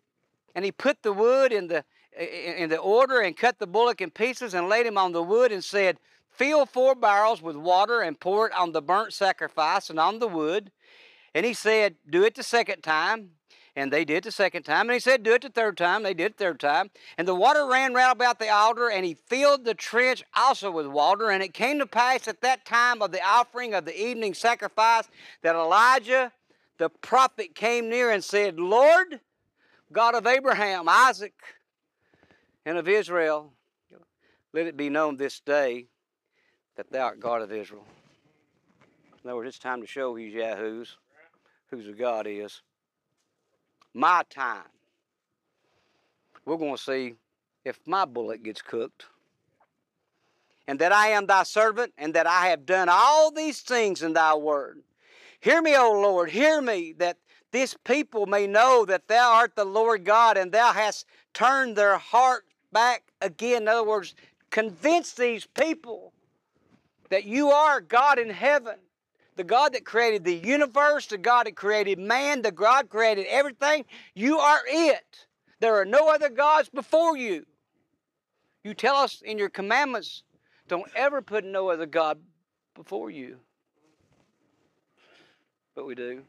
and 0.54 0.64
he 0.64 0.72
put 0.72 1.02
the 1.02 1.12
wood 1.12 1.52
in 1.52 1.68
the 1.68 1.84
in 2.18 2.70
the 2.70 2.78
order 2.78 3.20
and 3.20 3.36
cut 3.36 3.58
the 3.58 3.66
bullock 3.66 4.00
in 4.00 4.10
pieces 4.10 4.54
and 4.54 4.68
laid 4.68 4.86
him 4.86 4.96
on 4.96 5.12
the 5.12 5.22
wood 5.22 5.52
and 5.52 5.62
said, 5.62 5.98
Fill 6.30 6.66
four 6.66 6.94
barrels 6.94 7.40
with 7.40 7.56
water 7.56 8.00
and 8.00 8.18
pour 8.18 8.46
it 8.46 8.52
on 8.54 8.72
the 8.72 8.82
burnt 8.82 9.12
sacrifice 9.12 9.90
and 9.90 9.98
on 9.98 10.18
the 10.18 10.28
wood. 10.28 10.70
And 11.34 11.44
he 11.44 11.54
said, 11.54 11.96
Do 12.08 12.24
it 12.24 12.34
the 12.34 12.42
second 12.42 12.82
time. 12.82 13.30
And 13.76 13.92
they 13.92 14.06
did 14.06 14.24
the 14.24 14.32
second 14.32 14.62
time. 14.62 14.88
And 14.88 14.92
he 14.92 15.00
said, 15.00 15.22
Do 15.22 15.34
it 15.34 15.42
the 15.42 15.50
third 15.50 15.76
time. 15.76 16.02
They 16.02 16.14
did 16.14 16.32
the 16.32 16.44
third 16.44 16.58
time. 16.58 16.90
And 17.18 17.28
the 17.28 17.34
water 17.34 17.66
ran 17.66 17.92
round 17.92 18.16
about 18.16 18.38
the 18.38 18.48
altar, 18.48 18.90
and 18.90 19.04
he 19.04 19.14
filled 19.26 19.64
the 19.64 19.74
trench 19.74 20.24
also 20.34 20.70
with 20.70 20.86
water. 20.86 21.30
And 21.30 21.42
it 21.42 21.52
came 21.52 21.78
to 21.78 21.86
pass 21.86 22.26
at 22.26 22.40
that 22.40 22.64
time 22.64 23.02
of 23.02 23.12
the 23.12 23.22
offering 23.22 23.74
of 23.74 23.84
the 23.84 24.00
evening 24.00 24.32
sacrifice 24.32 25.04
that 25.42 25.54
Elijah 25.54 26.32
the 26.78 26.88
prophet 26.88 27.54
came 27.54 27.88
near 27.88 28.10
and 28.10 28.22
said, 28.22 28.58
Lord, 28.58 29.20
God 29.92 30.14
of 30.14 30.26
Abraham, 30.26 30.88
Isaac, 30.88 31.34
and 32.64 32.76
of 32.76 32.88
Israel, 32.88 33.52
let 34.52 34.66
it 34.66 34.76
be 34.76 34.90
known 34.90 35.16
this 35.16 35.40
day 35.40 35.86
that 36.76 36.90
thou 36.90 37.06
art 37.06 37.20
God 37.20 37.42
of 37.42 37.52
Israel. 37.52 37.84
In 39.22 39.30
other 39.30 39.36
words, 39.36 39.48
it's 39.48 39.58
time 39.58 39.80
to 39.80 39.86
show 39.86 40.16
these 40.16 40.34
yahoos 40.34 40.96
whose 41.70 41.88
God 41.96 42.26
is. 42.26 42.62
My 43.96 44.24
time. 44.28 44.68
We're 46.44 46.58
going 46.58 46.76
to 46.76 46.82
see 46.82 47.14
if 47.64 47.80
my 47.86 48.04
bullet 48.04 48.42
gets 48.42 48.60
cooked. 48.60 49.06
And 50.68 50.78
that 50.80 50.92
I 50.92 51.08
am 51.08 51.26
thy 51.26 51.44
servant, 51.44 51.94
and 51.96 52.12
that 52.12 52.26
I 52.26 52.48
have 52.48 52.66
done 52.66 52.90
all 52.90 53.30
these 53.30 53.60
things 53.60 54.02
in 54.02 54.12
thy 54.12 54.34
word. 54.34 54.82
Hear 55.40 55.62
me, 55.62 55.74
O 55.76 55.92
Lord, 55.92 56.28
hear 56.28 56.60
me, 56.60 56.92
that 56.98 57.16
this 57.52 57.74
people 57.84 58.26
may 58.26 58.46
know 58.46 58.84
that 58.84 59.08
thou 59.08 59.32
art 59.32 59.56
the 59.56 59.64
Lord 59.64 60.04
God 60.04 60.36
and 60.36 60.52
thou 60.52 60.74
hast 60.74 61.06
turned 61.32 61.74
their 61.74 61.96
heart 61.96 62.44
back 62.72 63.02
again. 63.22 63.62
In 63.62 63.68
other 63.68 63.84
words, 63.84 64.14
convince 64.50 65.14
these 65.14 65.46
people 65.46 66.12
that 67.08 67.24
you 67.24 67.48
are 67.48 67.80
God 67.80 68.18
in 68.18 68.28
heaven, 68.28 68.76
the 69.36 69.44
God 69.44 69.74
that 69.74 69.84
created 69.84 70.24
the 70.24 70.34
universe, 70.34 71.06
the 71.06 71.18
God 71.18 71.46
that 71.46 71.56
created 71.56 71.98
man, 71.98 72.42
the 72.42 72.50
God 72.50 72.88
created 72.88 73.26
everything. 73.28 73.84
You 74.14 74.38
are 74.38 74.60
it. 74.66 75.26
There 75.60 75.76
are 75.80 75.84
no 75.84 76.08
other 76.08 76.28
gods 76.28 76.68
before 76.68 77.16
you. 77.16 77.46
You 78.64 78.74
tell 78.74 78.96
us 78.96 79.22
in 79.22 79.38
your 79.38 79.48
commandments, 79.48 80.22
don't 80.68 80.90
ever 80.96 81.22
put 81.22 81.44
no 81.44 81.70
other 81.70 81.86
God 81.86 82.18
before 82.74 83.10
you. 83.10 83.38
But 85.74 85.86
we 85.86 85.94
do. 85.94 86.22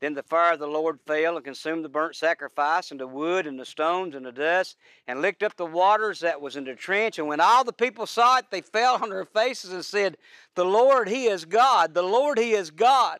Then 0.00 0.14
the 0.14 0.22
fire 0.22 0.52
of 0.52 0.60
the 0.60 0.66
Lord 0.68 1.00
fell 1.06 1.34
and 1.34 1.44
consumed 1.44 1.84
the 1.84 1.88
burnt 1.88 2.14
sacrifice 2.14 2.92
and 2.92 3.00
the 3.00 3.06
wood 3.06 3.48
and 3.48 3.58
the 3.58 3.64
stones 3.64 4.14
and 4.14 4.24
the 4.24 4.30
dust 4.30 4.76
and 5.08 5.20
licked 5.20 5.42
up 5.42 5.56
the 5.56 5.66
waters 5.66 6.20
that 6.20 6.40
was 6.40 6.54
in 6.54 6.64
the 6.64 6.76
trench. 6.76 7.18
And 7.18 7.26
when 7.26 7.40
all 7.40 7.64
the 7.64 7.72
people 7.72 8.06
saw 8.06 8.38
it, 8.38 8.46
they 8.50 8.60
fell 8.60 9.02
on 9.02 9.10
their 9.10 9.24
faces 9.24 9.72
and 9.72 9.84
said, 9.84 10.16
The 10.54 10.64
Lord, 10.64 11.08
He 11.08 11.26
is 11.26 11.44
God. 11.44 11.94
The 11.94 12.02
Lord, 12.02 12.38
He 12.38 12.52
is 12.52 12.70
God. 12.70 13.18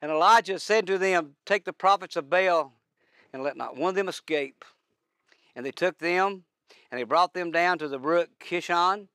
And 0.00 0.12
Elijah 0.12 0.60
said 0.60 0.86
to 0.86 0.98
them, 0.98 1.34
Take 1.44 1.64
the 1.64 1.72
prophets 1.72 2.14
of 2.14 2.30
Baal 2.30 2.72
and 3.32 3.42
let 3.42 3.56
not 3.56 3.76
one 3.76 3.90
of 3.90 3.94
them 3.96 4.08
escape. 4.08 4.64
And 5.56 5.66
they 5.66 5.72
took 5.72 5.98
them 5.98 6.44
and 6.92 7.00
they 7.00 7.04
brought 7.04 7.34
them 7.34 7.50
down 7.50 7.78
to 7.78 7.88
the 7.88 7.98
brook 7.98 8.28
Kishon 8.38 9.08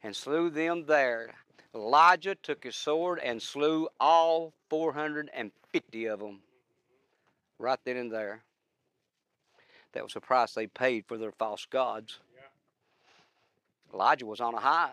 and 0.00 0.14
slew 0.14 0.48
them 0.48 0.86
there. 0.86 1.34
Elijah 1.74 2.36
took 2.36 2.62
his 2.62 2.76
sword 2.76 3.18
and 3.18 3.42
slew 3.42 3.88
all 3.98 4.52
450 4.68 6.06
of 6.06 6.20
them 6.20 6.40
right 7.62 7.78
then 7.84 7.96
and 7.96 8.12
there. 8.12 8.42
That 9.92 10.02
was 10.02 10.14
the 10.14 10.20
price 10.20 10.52
they 10.52 10.66
paid 10.66 11.04
for 11.06 11.16
their 11.16 11.32
false 11.32 11.66
gods. 11.66 12.18
Yeah. 12.34 13.94
Elijah 13.94 14.26
was 14.26 14.40
on 14.40 14.54
a 14.54 14.60
high. 14.60 14.92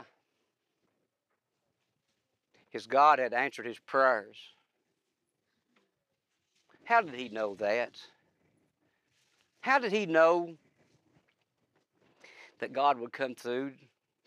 His 2.70 2.86
God 2.86 3.20
had 3.20 3.34
answered 3.34 3.66
his 3.66 3.80
prayers. 3.80 4.38
How 6.84 7.02
did 7.02 7.16
he 7.16 7.30
know 7.30 7.56
that? 7.56 8.00
How 9.62 9.80
did 9.80 9.92
he 9.92 10.06
know 10.06 10.56
that 12.60 12.74
God 12.74 13.00
would 13.00 13.12
come 13.12 13.36
through 13.36 13.74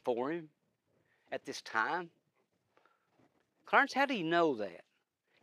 for 0.04 0.30
him 0.30 0.48
at 1.30 1.44
this 1.44 1.60
time? 1.62 2.10
Clarence, 3.66 3.92
how 3.94 4.06
did 4.06 4.16
he 4.16 4.22
know 4.22 4.54
that? 4.56 4.82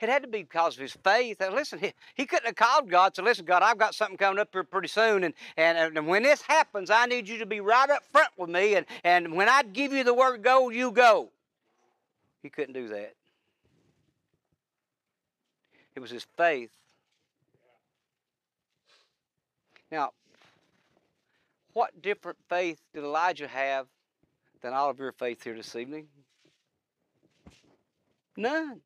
It 0.02 0.08
had 0.08 0.22
to 0.22 0.30
be 0.30 0.44
because 0.44 0.76
of 0.76 0.82
his 0.82 0.94
faith. 1.04 1.42
And 1.42 1.54
listen, 1.54 1.80
he, 1.80 1.94
he 2.16 2.26
couldn't 2.26 2.46
have 2.46 2.56
called 2.56 2.90
God 2.90 3.14
to 3.16 3.22
listen, 3.22 3.46
God, 3.46 3.64
I've 3.64 3.78
got 3.78 3.94
something 3.94 4.18
coming 4.18 4.40
up 4.40 4.50
here 4.54 4.64
pretty 4.64 4.88
soon. 4.88 5.26
And, 5.26 5.34
and, 5.58 5.98
and 5.98 6.08
when 6.08 6.24
this 6.24 6.42
happens, 6.42 6.90
I 6.90 7.06
need 7.06 7.28
you 7.28 7.38
to 7.40 7.46
be 7.46 7.60
right 7.60 7.90
up 7.90 8.04
front 8.12 8.30
with 8.38 8.50
me. 8.50 8.76
And, 8.76 8.86
and 9.04 9.36
when 9.36 9.50
I 9.50 9.64
give 9.64 9.92
you 9.92 10.04
the 10.04 10.14
word 10.14 10.42
go, 10.42 10.70
you 10.70 10.92
go. 10.92 11.30
He 12.42 12.50
couldn't 12.50 12.74
do 12.74 12.88
that. 12.90 13.14
It 15.96 16.00
was 16.00 16.12
his 16.12 16.26
faith. 16.38 16.72
Now, 19.92 20.12
what 21.74 22.02
different 22.02 22.38
faith 22.48 22.80
did 22.94 23.04
Elijah 23.04 23.48
have 23.48 23.88
than 24.62 24.74
all 24.74 24.90
of 24.90 25.00
your 25.00 25.12
faith 25.12 25.44
here 25.44 25.56
this 25.56 25.76
evening? 25.76 26.08
None. 28.38 28.80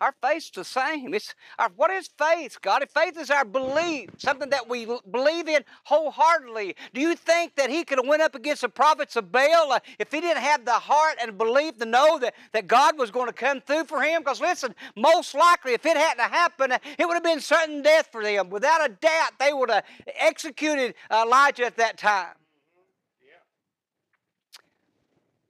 Our 0.00 0.14
faith's 0.22 0.50
the 0.50 0.64
same. 0.64 1.12
It's 1.12 1.34
our, 1.58 1.70
what 1.76 1.90
is 1.90 2.08
faith, 2.18 2.58
God? 2.62 2.82
If 2.82 2.90
faith 2.90 3.18
is 3.18 3.30
our 3.30 3.44
belief, 3.44 4.08
something 4.16 4.48
that 4.48 4.66
we 4.66 4.86
believe 5.10 5.46
in 5.46 5.62
wholeheartedly. 5.84 6.74
Do 6.94 7.00
you 7.02 7.14
think 7.14 7.54
that 7.56 7.68
he 7.68 7.84
could 7.84 7.98
have 7.98 8.06
went 8.06 8.22
up 8.22 8.34
against 8.34 8.62
the 8.62 8.70
prophets 8.70 9.16
of 9.16 9.30
Baal 9.30 9.72
uh, 9.72 9.80
if 9.98 10.10
he 10.10 10.22
didn't 10.22 10.42
have 10.42 10.64
the 10.64 10.72
heart 10.72 11.16
and 11.20 11.36
belief 11.36 11.76
to 11.78 11.84
know 11.84 12.18
that, 12.18 12.34
that 12.52 12.66
God 12.66 12.98
was 12.98 13.10
going 13.10 13.26
to 13.26 13.32
come 13.32 13.60
through 13.60 13.84
for 13.84 14.00
him? 14.02 14.22
Because 14.22 14.40
listen, 14.40 14.74
most 14.96 15.34
likely 15.34 15.74
if 15.74 15.84
it 15.84 15.96
hadn't 15.96 16.30
happened, 16.30 16.72
uh, 16.72 16.78
it 16.98 17.06
would 17.06 17.14
have 17.14 17.24
been 17.24 17.40
certain 17.40 17.82
death 17.82 18.08
for 18.10 18.22
them. 18.22 18.48
Without 18.48 18.84
a 18.84 18.88
doubt, 18.88 19.32
they 19.38 19.52
would 19.52 19.70
have 19.70 19.84
executed 20.18 20.94
Elijah 21.12 21.66
at 21.66 21.76
that 21.76 21.98
time. 21.98 22.34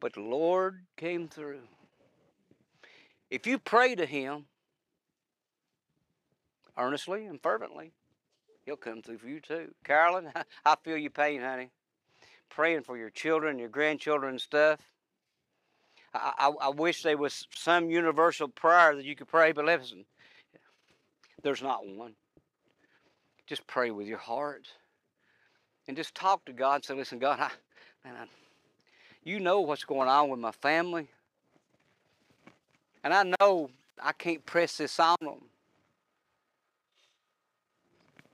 But 0.00 0.14
the 0.14 0.22
Lord 0.22 0.80
came 0.96 1.28
through. 1.28 1.60
If 3.30 3.46
you 3.46 3.58
pray 3.58 3.94
to 3.94 4.06
Him 4.06 4.46
earnestly 6.76 7.26
and 7.26 7.40
fervently, 7.40 7.92
He'll 8.64 8.76
come 8.76 9.02
through 9.02 9.18
for 9.18 9.28
you 9.28 9.40
too. 9.40 9.74
Carolyn, 9.84 10.30
I 10.64 10.76
feel 10.84 10.96
your 10.96 11.10
pain, 11.10 11.40
honey. 11.40 11.70
Praying 12.50 12.82
for 12.82 12.96
your 12.96 13.10
children, 13.10 13.58
your 13.58 13.68
grandchildren, 13.68 14.32
and 14.32 14.40
stuff. 14.40 14.80
I, 16.12 16.32
I, 16.38 16.66
I 16.66 16.68
wish 16.70 17.02
there 17.02 17.16
was 17.16 17.46
some 17.54 17.90
universal 17.90 18.48
prayer 18.48 18.96
that 18.96 19.04
you 19.04 19.14
could 19.14 19.28
pray, 19.28 19.52
but 19.52 19.64
listen, 19.64 20.04
there's 21.42 21.62
not 21.62 21.86
one. 21.86 22.14
Just 23.46 23.66
pray 23.66 23.90
with 23.90 24.06
your 24.06 24.18
heart 24.18 24.68
and 25.88 25.96
just 25.96 26.14
talk 26.14 26.44
to 26.44 26.52
God 26.52 26.76
and 26.76 26.84
say, 26.84 26.94
listen, 26.94 27.18
God, 27.18 27.40
I, 27.40 27.50
man, 28.04 28.16
I, 28.20 28.26
you 29.22 29.40
know 29.40 29.60
what's 29.60 29.84
going 29.84 30.08
on 30.08 30.28
with 30.28 30.40
my 30.40 30.52
family. 30.52 31.08
And 33.02 33.14
I 33.14 33.32
know 33.40 33.70
I 34.02 34.12
can't 34.12 34.44
press 34.44 34.76
this 34.76 34.98
on 35.00 35.16
them. 35.20 35.40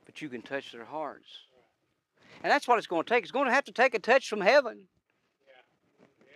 But 0.05 0.21
you 0.21 0.29
can 0.29 0.41
touch 0.41 0.71
their 0.71 0.85
hearts. 0.85 1.27
And 2.43 2.51
that's 2.51 2.67
what 2.67 2.77
it's 2.77 2.87
going 2.87 3.03
to 3.03 3.09
take. 3.09 3.23
It's 3.23 3.31
going 3.31 3.47
to 3.47 3.53
have 3.53 3.65
to 3.65 3.71
take 3.71 3.93
a 3.93 3.99
touch 3.99 4.29
from 4.29 4.41
heaven. 4.41 4.81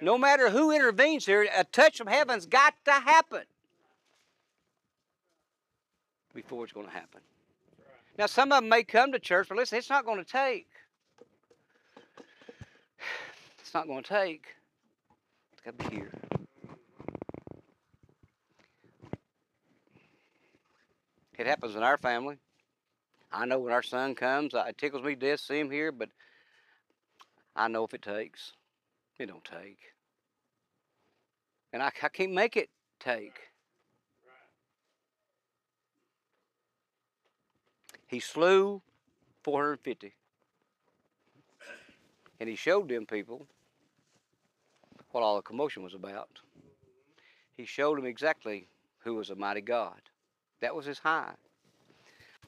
No 0.01 0.17
matter 0.17 0.49
who 0.49 0.71
intervenes 0.71 1.25
here, 1.25 1.47
a 1.55 1.63
touch 1.63 1.97
from 1.97 2.07
heaven's 2.07 2.47
got 2.47 2.73
to 2.85 2.91
happen 2.91 3.43
before 6.33 6.63
it's 6.63 6.73
going 6.73 6.87
to 6.87 6.93
happen. 6.93 7.21
Now, 8.17 8.25
some 8.25 8.51
of 8.51 8.61
them 8.61 8.69
may 8.69 8.83
come 8.83 9.11
to 9.11 9.19
church, 9.19 9.47
but 9.47 9.57
listen, 9.57 9.77
it's 9.77 9.89
not 9.89 10.05
going 10.05 10.17
to 10.17 10.31
take. 10.31 10.67
It's 13.59 13.73
not 13.73 13.87
going 13.87 14.03
to 14.03 14.09
take. 14.09 14.45
It's 15.53 15.61
got 15.61 15.77
to 15.77 15.89
be 15.89 15.95
here. 15.95 16.11
It 21.41 21.47
happens 21.47 21.75
in 21.75 21.81
our 21.81 21.97
family. 21.97 22.37
I 23.31 23.47
know 23.47 23.57
when 23.57 23.73
our 23.73 23.81
son 23.81 24.13
comes, 24.13 24.53
it 24.53 24.77
tickles 24.77 25.01
me 25.01 25.15
to 25.15 25.19
death 25.19 25.39
to 25.39 25.45
see 25.45 25.59
him 25.59 25.71
here, 25.71 25.91
but 25.91 26.09
I 27.55 27.67
know 27.67 27.83
if 27.83 27.95
it 27.95 28.03
takes, 28.03 28.53
it 29.17 29.25
don't 29.25 29.43
take. 29.43 29.79
And 31.73 31.81
I, 31.81 31.87
I 31.87 32.09
can't 32.09 32.33
make 32.33 32.57
it 32.57 32.69
take. 32.99 33.39
He 38.05 38.19
slew 38.19 38.83
450. 39.41 40.13
And 42.39 42.49
he 42.49 42.55
showed 42.55 42.87
them 42.87 43.07
people 43.07 43.47
what 45.09 45.23
all 45.23 45.37
the 45.37 45.41
commotion 45.41 45.81
was 45.81 45.95
about. 45.95 46.29
He 47.57 47.65
showed 47.65 47.97
them 47.97 48.05
exactly 48.05 48.67
who 48.99 49.15
was 49.15 49.31
a 49.31 49.35
mighty 49.35 49.61
God. 49.61 50.01
That 50.61 50.75
was 50.75 50.85
his 50.85 50.99
high. 50.99 51.33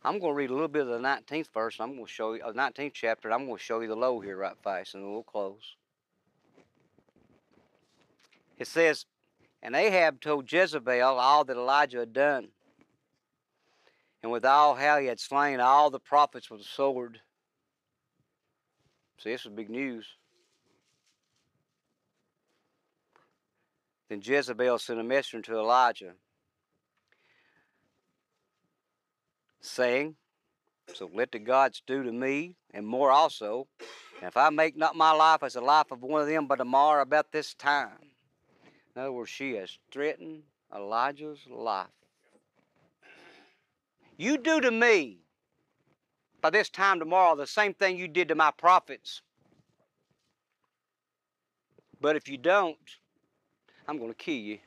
I'm 0.03 0.19
going 0.19 0.33
to 0.33 0.35
read 0.35 0.49
a 0.49 0.53
little 0.53 0.67
bit 0.67 0.83
of 0.83 0.87
the 0.87 0.99
19th 0.99 1.47
verse. 1.53 1.77
I'm 1.79 1.93
going 1.93 2.05
to 2.05 2.11
show 2.11 2.33
you, 2.33 2.43
uh, 2.43 2.51
19th 2.51 2.93
chapter. 2.93 3.31
I'm 3.31 3.45
going 3.45 3.57
to 3.57 3.63
show 3.63 3.79
you 3.79 3.87
the 3.87 3.95
low 3.95 4.19
here 4.19 4.37
right 4.37 4.57
fast, 4.63 4.95
and 4.95 5.03
we'll 5.03 5.23
close. 5.23 5.75
It 8.57 8.67
says, 8.67 9.05
And 9.61 9.75
Ahab 9.75 10.21
told 10.21 10.51
Jezebel 10.51 11.19
all 11.19 11.43
that 11.45 11.57
Elijah 11.57 11.99
had 11.99 12.13
done, 12.13 12.49
and 14.21 14.31
with 14.31 14.45
all 14.45 14.75
how 14.75 14.99
he 14.99 15.07
had 15.07 15.19
slain 15.19 15.59
all 15.59 15.89
the 15.89 15.99
prophets 15.99 16.51
with 16.51 16.59
the 16.59 16.67
sword. 16.67 17.19
See, 19.19 19.31
this 19.31 19.45
was 19.45 19.53
big 19.53 19.69
news. 19.69 20.05
Then 24.09 24.21
Jezebel 24.21 24.79
sent 24.79 24.99
a 24.99 25.03
messenger 25.03 25.53
to 25.53 25.59
Elijah 25.59 26.13
saying, 29.63 30.15
So 30.93 31.09
let 31.13 31.31
the 31.31 31.39
gods 31.39 31.81
do 31.87 32.03
to 32.03 32.11
me, 32.11 32.55
and 32.73 32.85
more 32.85 33.11
also, 33.11 33.67
and 34.19 34.27
if 34.27 34.37
I 34.37 34.49
make 34.49 34.77
not 34.77 34.95
my 34.95 35.11
life 35.11 35.41
as 35.41 35.53
the 35.53 35.61
life 35.61 35.91
of 35.91 36.03
one 36.03 36.21
of 36.21 36.27
them 36.27 36.47
by 36.47 36.57
tomorrow 36.57 37.01
about 37.01 37.31
this 37.31 37.53
time. 37.53 38.11
In 38.95 39.01
other 39.01 39.11
words, 39.11 39.31
she 39.31 39.55
has 39.55 39.77
threatened 39.91 40.43
Elijah's 40.75 41.39
life. 41.49 41.87
You 44.17 44.37
do 44.37 44.61
to 44.61 44.69
me 44.69 45.17
by 46.41 46.51
this 46.51 46.69
time 46.69 46.99
tomorrow 46.99 47.35
the 47.35 47.47
same 47.47 47.73
thing 47.73 47.97
you 47.97 48.07
did 48.07 48.27
to 48.27 48.35
my 48.35 48.51
prophets. 48.51 49.21
But 51.99 52.15
if 52.15 52.27
you 52.27 52.37
don't, 52.37 52.77
I'm 53.87 53.97
going 53.97 54.11
to 54.11 54.15
kill 54.15 54.35
you 54.35 54.59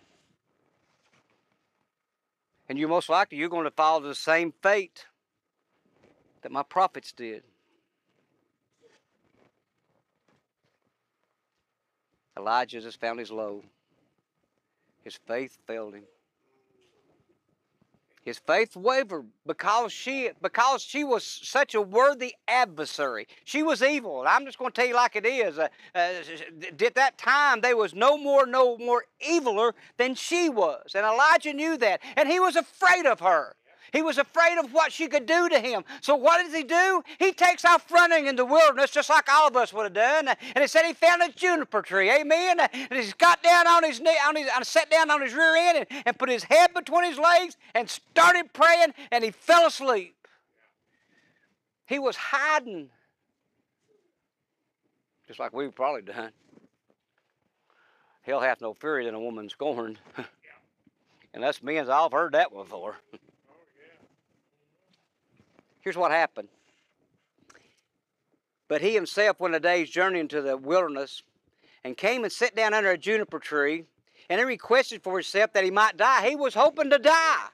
and 2.68 2.78
you're 2.78 2.88
most 2.88 3.08
likely 3.08 3.38
you're 3.38 3.48
going 3.48 3.64
to 3.64 3.70
follow 3.70 4.00
the 4.00 4.14
same 4.14 4.52
fate 4.62 5.06
that 6.42 6.52
my 6.52 6.62
prophets 6.62 7.12
did. 7.12 7.42
Elijah 12.36 12.80
just 12.80 13.00
found 13.00 13.18
his 13.18 13.30
low. 13.30 13.64
His 15.02 15.18
faith 15.26 15.58
failed 15.66 15.94
him. 15.94 16.04
His 18.26 18.38
faith 18.40 18.74
wavered 18.74 19.26
because 19.46 19.92
she 19.92 20.30
because 20.42 20.82
she 20.82 21.04
was 21.04 21.22
such 21.24 21.76
a 21.76 21.80
worthy 21.80 22.34
adversary. 22.48 23.28
She 23.44 23.62
was 23.62 23.84
evil. 23.84 24.24
I'm 24.26 24.44
just 24.44 24.58
going 24.58 24.72
to 24.72 24.74
tell 24.74 24.88
you 24.88 24.96
like 24.96 25.14
it 25.14 25.24
is. 25.24 25.60
Uh, 25.60 25.68
uh, 25.94 26.10
at 26.80 26.94
that 26.96 27.18
time, 27.18 27.60
there 27.60 27.76
was 27.76 27.94
no 27.94 28.18
more 28.18 28.44
no 28.44 28.78
more 28.78 29.04
eviler 29.24 29.74
than 29.96 30.16
she 30.16 30.48
was, 30.48 30.90
and 30.96 31.06
Elijah 31.06 31.52
knew 31.52 31.76
that, 31.78 32.00
and 32.16 32.28
he 32.28 32.40
was 32.40 32.56
afraid 32.56 33.06
of 33.06 33.20
her. 33.20 33.54
He 33.92 34.02
was 34.02 34.18
afraid 34.18 34.58
of 34.58 34.72
what 34.72 34.92
she 34.92 35.08
could 35.08 35.26
do 35.26 35.48
to 35.48 35.58
him. 35.58 35.84
So 36.00 36.14
what 36.16 36.42
does 36.42 36.54
he 36.54 36.62
do? 36.62 37.02
He 37.18 37.32
takes 37.32 37.64
off 37.64 37.90
running 37.90 38.26
in 38.26 38.36
the 38.36 38.44
wilderness 38.44 38.90
just 38.90 39.10
like 39.10 39.28
all 39.32 39.48
of 39.48 39.56
us 39.56 39.72
would 39.72 39.84
have 39.84 39.92
done. 39.92 40.28
And 40.28 40.62
he 40.62 40.66
said 40.66 40.84
he 40.84 40.92
found 40.92 41.22
a 41.22 41.30
juniper 41.30 41.82
tree. 41.82 42.10
Amen. 42.10 42.60
And 42.60 42.92
he 42.92 43.12
got 43.18 43.42
down 43.42 43.66
on 43.66 43.84
his 43.84 44.00
knee, 44.00 44.16
on 44.26 44.36
his, 44.36 44.48
and 44.54 44.66
sat 44.66 44.90
down 44.90 45.10
on 45.10 45.22
his 45.22 45.34
rear 45.34 45.54
end 45.56 45.78
and, 45.78 46.02
and 46.06 46.18
put 46.18 46.28
his 46.28 46.44
head 46.44 46.74
between 46.74 47.04
his 47.04 47.18
legs 47.18 47.56
and 47.74 47.88
started 47.88 48.52
praying 48.52 48.94
and 49.10 49.24
he 49.24 49.30
fell 49.30 49.66
asleep. 49.66 50.14
He 51.86 51.98
was 51.98 52.16
hiding. 52.16 52.88
Just 55.28 55.40
like 55.40 55.52
we've 55.52 55.74
probably 55.74 56.02
done. 56.02 56.30
Hell 58.22 58.40
hath 58.40 58.60
no 58.60 58.74
fury 58.74 59.04
than 59.04 59.14
a 59.14 59.20
woman 59.20 59.48
scorned. 59.48 59.98
and 61.34 61.44
us 61.44 61.62
men's, 61.62 61.88
I've 61.88 62.12
heard 62.12 62.32
that 62.32 62.52
before. 62.52 62.96
Here's 65.86 65.96
what 65.96 66.10
happened. 66.10 66.48
But 68.66 68.82
he 68.82 68.92
himself 68.92 69.38
went 69.38 69.54
a 69.54 69.60
day's 69.60 69.88
journey 69.88 70.18
into 70.18 70.42
the 70.42 70.56
wilderness 70.56 71.22
and 71.84 71.96
came 71.96 72.24
and 72.24 72.32
sat 72.32 72.56
down 72.56 72.74
under 72.74 72.90
a 72.90 72.98
juniper 72.98 73.38
tree 73.38 73.84
and 74.28 74.40
he 74.40 74.44
requested 74.44 75.04
for 75.04 75.12
himself 75.12 75.52
that 75.52 75.62
he 75.62 75.70
might 75.70 75.96
die. 75.96 76.28
He 76.28 76.34
was 76.34 76.54
hoping 76.54 76.90
to 76.90 76.98
die. 76.98 77.46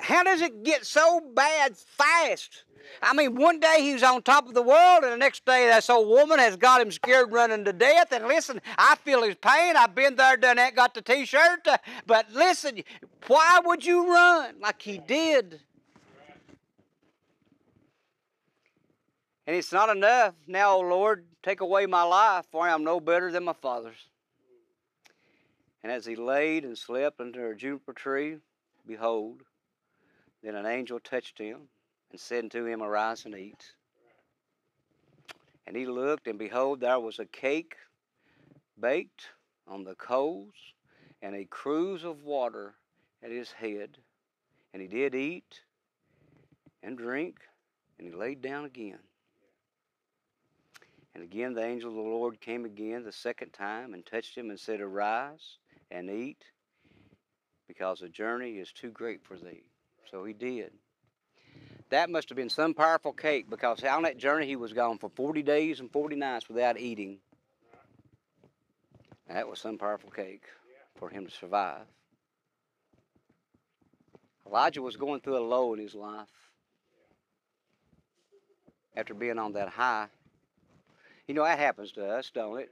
How 0.00 0.24
does 0.24 0.40
it 0.40 0.64
get 0.64 0.84
so 0.84 1.20
bad 1.36 1.76
fast? 1.76 2.64
I 3.00 3.14
mean, 3.14 3.36
one 3.36 3.60
day 3.60 3.76
he 3.82 3.92
was 3.92 4.02
on 4.02 4.22
top 4.22 4.48
of 4.48 4.54
the 4.54 4.62
world, 4.62 5.04
and 5.04 5.12
the 5.12 5.16
next 5.16 5.44
day 5.44 5.68
that 5.68 5.88
old 5.88 6.08
woman 6.08 6.40
has 6.40 6.56
got 6.56 6.80
him 6.80 6.90
scared 6.90 7.30
running 7.30 7.64
to 7.64 7.72
death. 7.72 8.10
And 8.10 8.26
listen, 8.26 8.60
I 8.76 8.96
feel 9.04 9.22
his 9.22 9.36
pain. 9.36 9.76
I've 9.76 9.94
been 9.94 10.16
there, 10.16 10.36
done 10.36 10.56
that, 10.56 10.74
got 10.74 10.94
the 10.94 11.02
t 11.02 11.26
shirt. 11.26 11.68
But 12.08 12.32
listen, 12.32 12.82
why 13.28 13.60
would 13.64 13.86
you 13.86 14.12
run 14.12 14.56
like 14.60 14.82
he 14.82 14.98
did? 14.98 15.60
And 19.46 19.54
it's 19.54 19.72
not 19.72 19.94
enough. 19.94 20.34
Now, 20.46 20.76
O 20.76 20.80
Lord, 20.80 21.24
take 21.42 21.60
away 21.60 21.86
my 21.86 22.02
life, 22.02 22.46
for 22.50 22.66
I 22.66 22.74
am 22.74 22.82
no 22.82 22.98
better 22.98 23.30
than 23.30 23.44
my 23.44 23.52
father's. 23.52 24.08
And 25.82 25.92
as 25.92 26.04
he 26.04 26.16
laid 26.16 26.64
and 26.64 26.76
slept 26.76 27.20
under 27.20 27.50
a 27.50 27.56
juniper 27.56 27.92
tree, 27.92 28.38
behold, 28.86 29.42
then 30.42 30.56
an 30.56 30.66
angel 30.66 30.98
touched 30.98 31.38
him 31.38 31.68
and 32.10 32.20
said 32.20 32.44
unto 32.44 32.64
him, 32.64 32.82
Arise 32.82 33.24
and 33.24 33.36
eat. 33.36 33.64
And 35.66 35.76
he 35.76 35.86
looked, 35.86 36.26
and 36.26 36.38
behold, 36.38 36.80
there 36.80 36.98
was 36.98 37.20
a 37.20 37.24
cake 37.24 37.76
baked 38.80 39.28
on 39.68 39.84
the 39.84 39.94
coals, 39.94 40.54
and 41.22 41.34
a 41.34 41.44
cruse 41.44 42.04
of 42.04 42.22
water 42.24 42.74
at 43.22 43.30
his 43.30 43.50
head. 43.50 43.98
And 44.72 44.82
he 44.82 44.88
did 44.88 45.14
eat 45.14 45.60
and 46.82 46.96
drink, 46.96 47.38
and 47.98 48.06
he 48.06 48.12
laid 48.12 48.42
down 48.42 48.64
again. 48.64 48.98
And 51.16 51.24
again 51.24 51.54
the 51.54 51.64
angel 51.64 51.88
of 51.88 51.96
the 51.96 52.02
Lord 52.02 52.42
came 52.42 52.66
again 52.66 53.02
the 53.02 53.10
second 53.10 53.52
time 53.54 53.94
and 53.94 54.04
touched 54.04 54.36
him 54.36 54.50
and 54.50 54.60
said, 54.60 54.82
Arise 54.82 55.56
and 55.90 56.10
eat, 56.10 56.44
because 57.66 58.00
the 58.00 58.10
journey 58.10 58.58
is 58.58 58.70
too 58.70 58.90
great 58.90 59.24
for 59.24 59.38
thee. 59.38 59.62
So 60.10 60.26
he 60.26 60.34
did. 60.34 60.72
That 61.88 62.10
must 62.10 62.28
have 62.28 62.36
been 62.36 62.50
some 62.50 62.74
powerful 62.74 63.14
cake 63.14 63.48
because 63.48 63.82
on 63.82 64.02
that 64.02 64.18
journey 64.18 64.44
he 64.44 64.56
was 64.56 64.74
gone 64.74 64.98
for 64.98 65.08
40 65.08 65.42
days 65.42 65.80
and 65.80 65.90
40 65.90 66.16
nights 66.16 66.50
without 66.50 66.78
eating. 66.78 67.16
That 69.26 69.48
was 69.48 69.58
some 69.58 69.78
powerful 69.78 70.10
cake 70.10 70.44
for 70.96 71.08
him 71.08 71.24
to 71.24 71.32
survive. 71.32 71.86
Elijah 74.46 74.82
was 74.82 74.98
going 74.98 75.22
through 75.22 75.38
a 75.38 75.48
low 75.48 75.72
in 75.72 75.80
his 75.80 75.94
life 75.94 76.28
after 78.94 79.14
being 79.14 79.38
on 79.38 79.54
that 79.54 79.70
high. 79.70 80.08
You 81.26 81.34
know, 81.34 81.44
that 81.44 81.58
happens 81.58 81.90
to 81.92 82.06
us, 82.06 82.30
don't 82.32 82.60
it? 82.60 82.70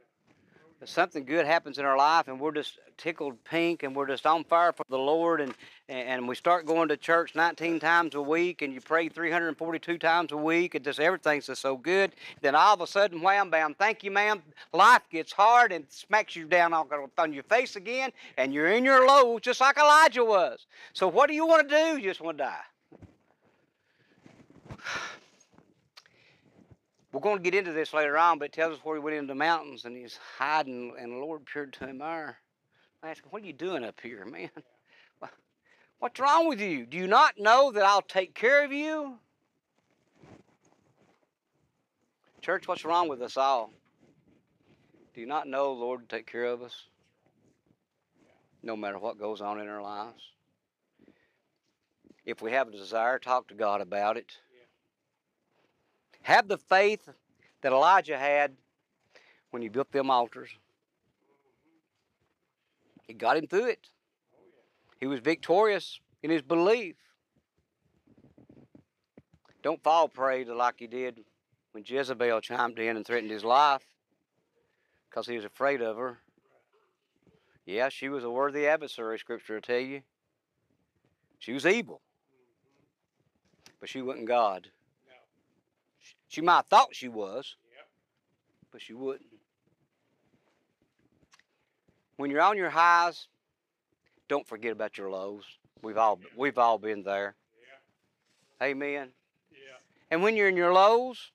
Something 0.87 1.25
good 1.25 1.47
happens 1.47 1.79
in 1.79 1.87
our 1.87 1.97
life 1.97 2.29
and 2.29 2.39
we're 2.39 2.53
just 2.53 2.79
tickled 2.99 3.43
pink 3.45 3.85
and 3.85 3.97
we're 3.97 4.07
just 4.07 4.27
on 4.27 4.45
fire 4.45 4.71
for 4.71 4.85
the 4.91 4.99
Lord 4.99 5.41
and, 5.41 5.55
and 5.89 6.29
we 6.29 6.35
start 6.35 6.67
going 6.67 6.89
to 6.89 6.97
church 6.99 7.35
19 7.35 7.81
times 7.81 8.15
a 8.15 8.21
week 8.21 8.61
and 8.61 8.71
you 8.73 8.83
pray 8.83 9.09
342 9.09 9.97
times 9.97 10.33
a 10.33 10.37
week 10.37 10.75
and 10.75 10.85
just 10.85 11.01
everything's 11.01 11.47
just 11.47 11.63
so 11.63 11.79
good. 11.79 12.13
Then 12.43 12.55
all 12.55 12.75
of 12.75 12.83
a 12.83 12.87
sudden, 12.87 13.23
wham 13.23 13.49
bam, 13.49 13.75
thank 13.75 14.05
you, 14.05 14.11
ma'am. 14.11 14.43
Life 14.75 15.03
gets 15.11 15.33
hard 15.33 15.73
and 15.73 15.87
smacks 15.89 16.37
you 16.37 16.45
down 16.45 16.75
on 16.75 17.33
your 17.33 17.45
face 17.45 17.77
again 17.77 18.11
and 18.37 18.53
you're 18.53 18.69
in 18.71 18.85
your 18.85 19.07
low 19.07 19.39
just 19.39 19.63
like 19.63 19.79
Elijah 19.79 20.25
was. 20.25 20.67
So 20.93 21.09
what 21.09 21.29
do 21.29 21.35
you 21.35 21.47
want 21.47 21.67
to 21.67 21.75
do? 21.75 21.97
You 21.97 22.11
just 22.11 22.21
want 22.21 22.37
to 22.37 22.45
die. 22.45 22.61
We're 27.15 27.21
going 27.21 27.37
to 27.37 27.43
get 27.49 27.55
into 27.55 27.71
this 27.71 27.95
later 27.95 28.19
on, 28.19 28.41
but 28.41 28.47
it 28.47 28.53
tells 28.53 28.75
us 28.75 28.85
where 28.85 28.97
he 28.97 29.01
went 29.01 29.17
into 29.17 29.29
the 29.29 29.37
mountains 29.37 29.85
and 29.85 29.97
he's 29.97 30.19
hiding, 30.37 30.97
and 30.99 31.13
the 31.13 31.17
Lord 31.17 31.43
appeared 31.43 31.73
to 31.75 31.87
him 31.87 31.99
there. 31.99 32.39
I 33.05 33.11
asked 33.11 33.21
him, 33.21 33.29
What 33.31 33.45
are 33.45 33.47
you 33.47 33.53
doing 33.53 33.85
up 33.85 34.01
here, 34.03 34.25
man? 34.25 34.51
What's 36.01 36.19
wrong 36.19 36.49
with 36.49 36.61
you? 36.61 36.85
Do 36.85 36.97
you 36.97 37.07
not 37.07 37.39
know 37.39 37.71
that 37.71 37.85
I'll 37.85 38.03
take 38.03 38.35
care 38.35 38.65
of 38.65 38.73
you? 38.73 39.15
Church, 42.43 42.67
what's 42.67 42.85
wrong 42.85 43.09
with 43.09 43.23
us 43.23 43.37
all? 43.37 43.71
Do 45.15 45.21
you 45.21 45.27
not 45.29 45.47
know 45.47 45.73
Lord 45.73 46.01
will 46.01 46.09
take 46.09 46.27
care 46.27 46.47
of 46.47 46.63
us? 46.63 46.75
No 48.61 48.75
matter 48.75 48.99
what 48.99 49.21
goes 49.21 49.41
on 49.41 49.61
in 49.61 49.69
our 49.69 49.81
lives. 49.81 50.21
If 52.27 52.43
we 52.43 52.51
have 52.51 52.67
a 52.67 52.73
desire, 52.73 53.21
talk 53.21 53.47
to 53.49 53.55
God 53.55 53.81
about 53.81 54.17
it. 54.17 54.33
Have 56.25 56.49
the 56.49 56.57
faith 56.57 57.09
that 57.61 57.73
Elijah 57.73 58.19
had 58.19 58.57
when 59.51 59.61
he 59.63 59.69
built 59.69 59.93
them 59.93 60.11
altars. 60.11 60.51
It 63.07 63.19
got 63.19 63.37
him 63.37 63.47
through 63.47 63.67
it. 63.67 63.89
He 64.99 65.07
was 65.07 65.21
victorious 65.21 66.01
in 66.23 66.31
his 66.31 66.41
belief. 66.41 66.97
Don't 69.63 69.83
fall 69.83 70.09
prey 70.09 70.45
to 70.45 70.55
like 70.55 70.77
he 70.79 70.87
did 70.87 71.21
when 71.73 71.85
Jezebel 71.87 72.41
chimed 72.41 72.79
in 72.79 72.97
and 72.97 73.07
threatened 73.07 73.31
his 73.31 73.45
life 73.45 73.85
because 75.11 75.27
he 75.27 75.37
was 75.37 75.45
afraid 75.45 75.83
of 75.83 75.99
her. 75.99 76.21
Yeah, 77.67 77.91
she 77.91 78.09
was 78.09 78.25
a 78.25 78.31
worthy 78.31 78.67
adversary, 78.67 79.19
Scripture 79.19 79.55
will 79.55 79.61
tell 79.61 79.79
you. 79.79 80.01
She 81.39 81.53
was 81.53 81.67
evil, 81.67 82.01
but 83.79 83.91
she 83.91 84.01
wasn't 84.01 84.27
God. 84.27 84.69
She 86.35 86.41
might 86.41 86.57
have 86.57 86.67
thought 86.67 86.89
she 86.97 87.07
was, 87.07 87.55
Yep. 87.77 87.87
but 88.73 88.83
she 88.83 88.93
wouldn't. 88.93 89.31
When 92.17 92.29
you're 92.29 92.43
on 92.43 92.57
your 92.57 92.71
highs, 92.71 93.29
don't 94.27 94.45
forget 94.45 94.73
about 94.73 94.99
your 94.99 95.11
lows. 95.11 95.45
We've 95.81 95.97
all 95.97 96.19
we've 96.37 96.59
all 96.59 96.77
been 96.79 97.05
there. 97.05 97.37
Yeah. 98.61 98.67
Amen. 98.67 99.11
Yeah. 99.53 99.77
And 100.11 100.25
when 100.25 100.35
you're 100.35 100.49
in 100.49 100.57
your 100.57 100.73
lows, 100.73 101.31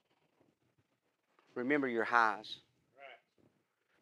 remember 1.56 1.88
your 1.88 2.04
highs. 2.04 2.58
Right. 2.98 3.20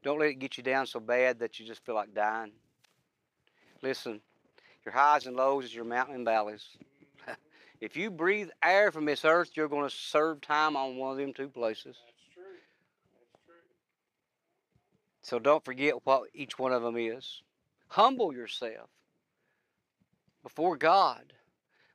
Don't 0.01 0.17
let 0.17 0.29
it 0.29 0.39
get 0.39 0.57
you 0.57 0.63
down 0.63 0.88
so 0.88 0.99
bad 0.99 1.38
that 1.39 1.60
you 1.60 1.67
just 1.67 1.86
feel 1.86 1.93
like 1.93 2.15
dying. 2.15 2.53
Listen, 3.83 4.19
your 4.83 4.93
highs 4.93 5.27
and 5.27 5.36
lows 5.36 5.65
is 5.65 5.75
your 5.75 5.86
mountain 5.86 6.15
and 6.15 6.25
valleys. 6.25 6.65
If 7.79 7.95
you 7.95 8.09
breathe 8.09 8.49
air 8.63 8.91
from 8.91 9.05
this 9.05 9.23
earth, 9.23 9.51
you're 9.55 9.67
going 9.67 9.87
to 9.87 9.95
serve 9.95 10.41
time 10.41 10.75
on 10.75 10.97
one 10.97 11.11
of 11.11 11.17
them 11.17 11.33
two 11.33 11.47
places. 11.47 11.97
That's 12.05 12.33
true. 12.33 12.43
That's 13.13 13.45
true. 13.45 13.55
So 15.21 15.39
don't 15.39 15.63
forget 15.63 16.05
what 16.05 16.23
each 16.33 16.57
one 16.57 16.73
of 16.73 16.81
them 16.81 16.97
is. 16.97 17.41
Humble 17.87 18.33
yourself 18.33 18.89
before 20.43 20.75
God. 20.77 21.33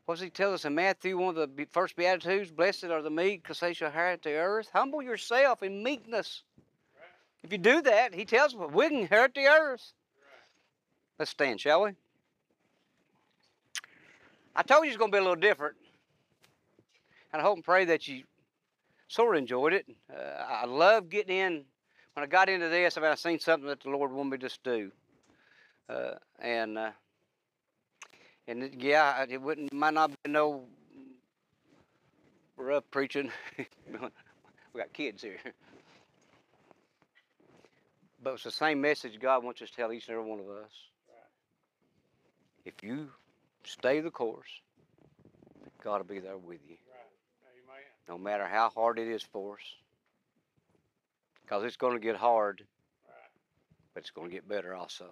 What 0.05 0.17
does 0.17 0.23
he 0.23 0.31
tell 0.31 0.53
us 0.53 0.65
in 0.65 0.75
Matthew, 0.75 1.17
one 1.17 1.37
of 1.37 1.57
the 1.57 1.67
first 1.71 1.95
Beatitudes? 1.97 2.51
Blessed 2.51 2.85
are 2.85 3.03
the 3.03 3.11
meek, 3.11 3.43
because 3.43 3.61
they 3.61 3.73
shall 3.73 3.89
inherit 3.89 4.23
the 4.23 4.33
earth. 4.33 4.69
Humble 4.73 5.01
yourself 5.01 5.63
in 5.63 5.83
meekness. 5.83 6.43
Right. 6.95 7.45
If 7.45 7.53
you 7.53 7.59
do 7.59 7.83
that, 7.83 8.13
he 8.13 8.25
tells 8.25 8.55
us 8.55 8.61
we 8.73 8.89
can 8.89 8.99
inherit 8.99 9.35
the 9.35 9.47
earth. 9.47 9.93
Right. 10.17 11.19
Let's 11.21 11.31
stand, 11.31 11.61
shall 11.61 11.83
we? 11.83 11.93
I 14.55 14.63
told 14.63 14.85
you 14.85 14.91
it's 14.91 14.99
going 14.99 15.11
to 15.11 15.17
be 15.17 15.19
a 15.19 15.23
little 15.23 15.37
different. 15.37 15.77
And 17.33 17.41
I 17.41 17.45
hope 17.45 17.57
and 17.57 17.65
pray 17.65 17.87
that 17.87 18.07
you 18.07 18.25
sort 19.09 19.35
of 19.35 19.41
enjoyed 19.41 19.73
it. 19.73 19.87
Uh, 20.13 20.43
I 20.49 20.67
love 20.67 21.09
getting 21.09 21.37
in. 21.37 21.65
When 22.15 22.25
I 22.25 22.27
got 22.27 22.51
into 22.51 22.69
this, 22.69 22.99
I 22.99 23.01
mean, 23.01 23.11
I 23.11 23.15
seen 23.15 23.39
something 23.39 23.69
that 23.69 23.81
the 23.81 23.89
Lord 23.89 24.13
wanted 24.13 24.31
me 24.31 24.37
to 24.39 24.43
just 24.43 24.63
do. 24.63 24.93
Uh, 25.89 26.13
and 26.39 26.77
uh, 26.77 26.91
and 28.47 28.63
it, 28.65 28.75
yeah, 28.79 29.25
it 29.29 29.41
wouldn't 29.41 29.73
might 29.73 29.95
not 29.95 30.11
be 30.11 30.31
no 30.31 30.65
rough 32.57 32.85
preaching. 32.91 33.31
we 33.59 34.79
got 34.81 34.93
kids 34.93 35.23
here. 35.23 35.39
But 38.23 38.35
it's 38.35 38.45
the 38.45 38.51
same 38.51 38.81
message 38.81 39.19
God 39.19 39.43
wants 39.43 39.63
us 39.63 39.71
to 39.71 39.77
tell 39.77 39.93
each 39.93 40.09
and 40.09 40.17
every 40.17 40.29
one 40.29 40.39
of 40.39 40.49
us. 40.49 40.71
If 42.65 42.75
you 42.83 43.09
stay 43.65 44.01
the 44.01 44.11
course, 44.11 44.49
God 45.83 45.99
will 45.99 46.05
be 46.15 46.21
there 46.21 46.37
with 46.39 46.61
you. 46.69 46.77
Right. 46.91 47.09
Amen. 47.65 47.83
No 48.09 48.19
matter 48.19 48.47
how 48.47 48.71
hard 48.71 48.99
it 48.99 49.09
is 49.09 49.23
for 49.23 49.55
us. 49.55 49.61
Because 51.43 51.65
it's 51.65 51.77
going 51.77 51.95
to 51.95 52.01
get 52.01 52.17
hard, 52.17 52.63
Right. 53.09 53.31
but 53.95 54.01
it's 54.03 54.11
going 54.11 54.29
to 54.29 54.35
get 54.35 54.49
better 54.49 54.75
also. 54.75 55.07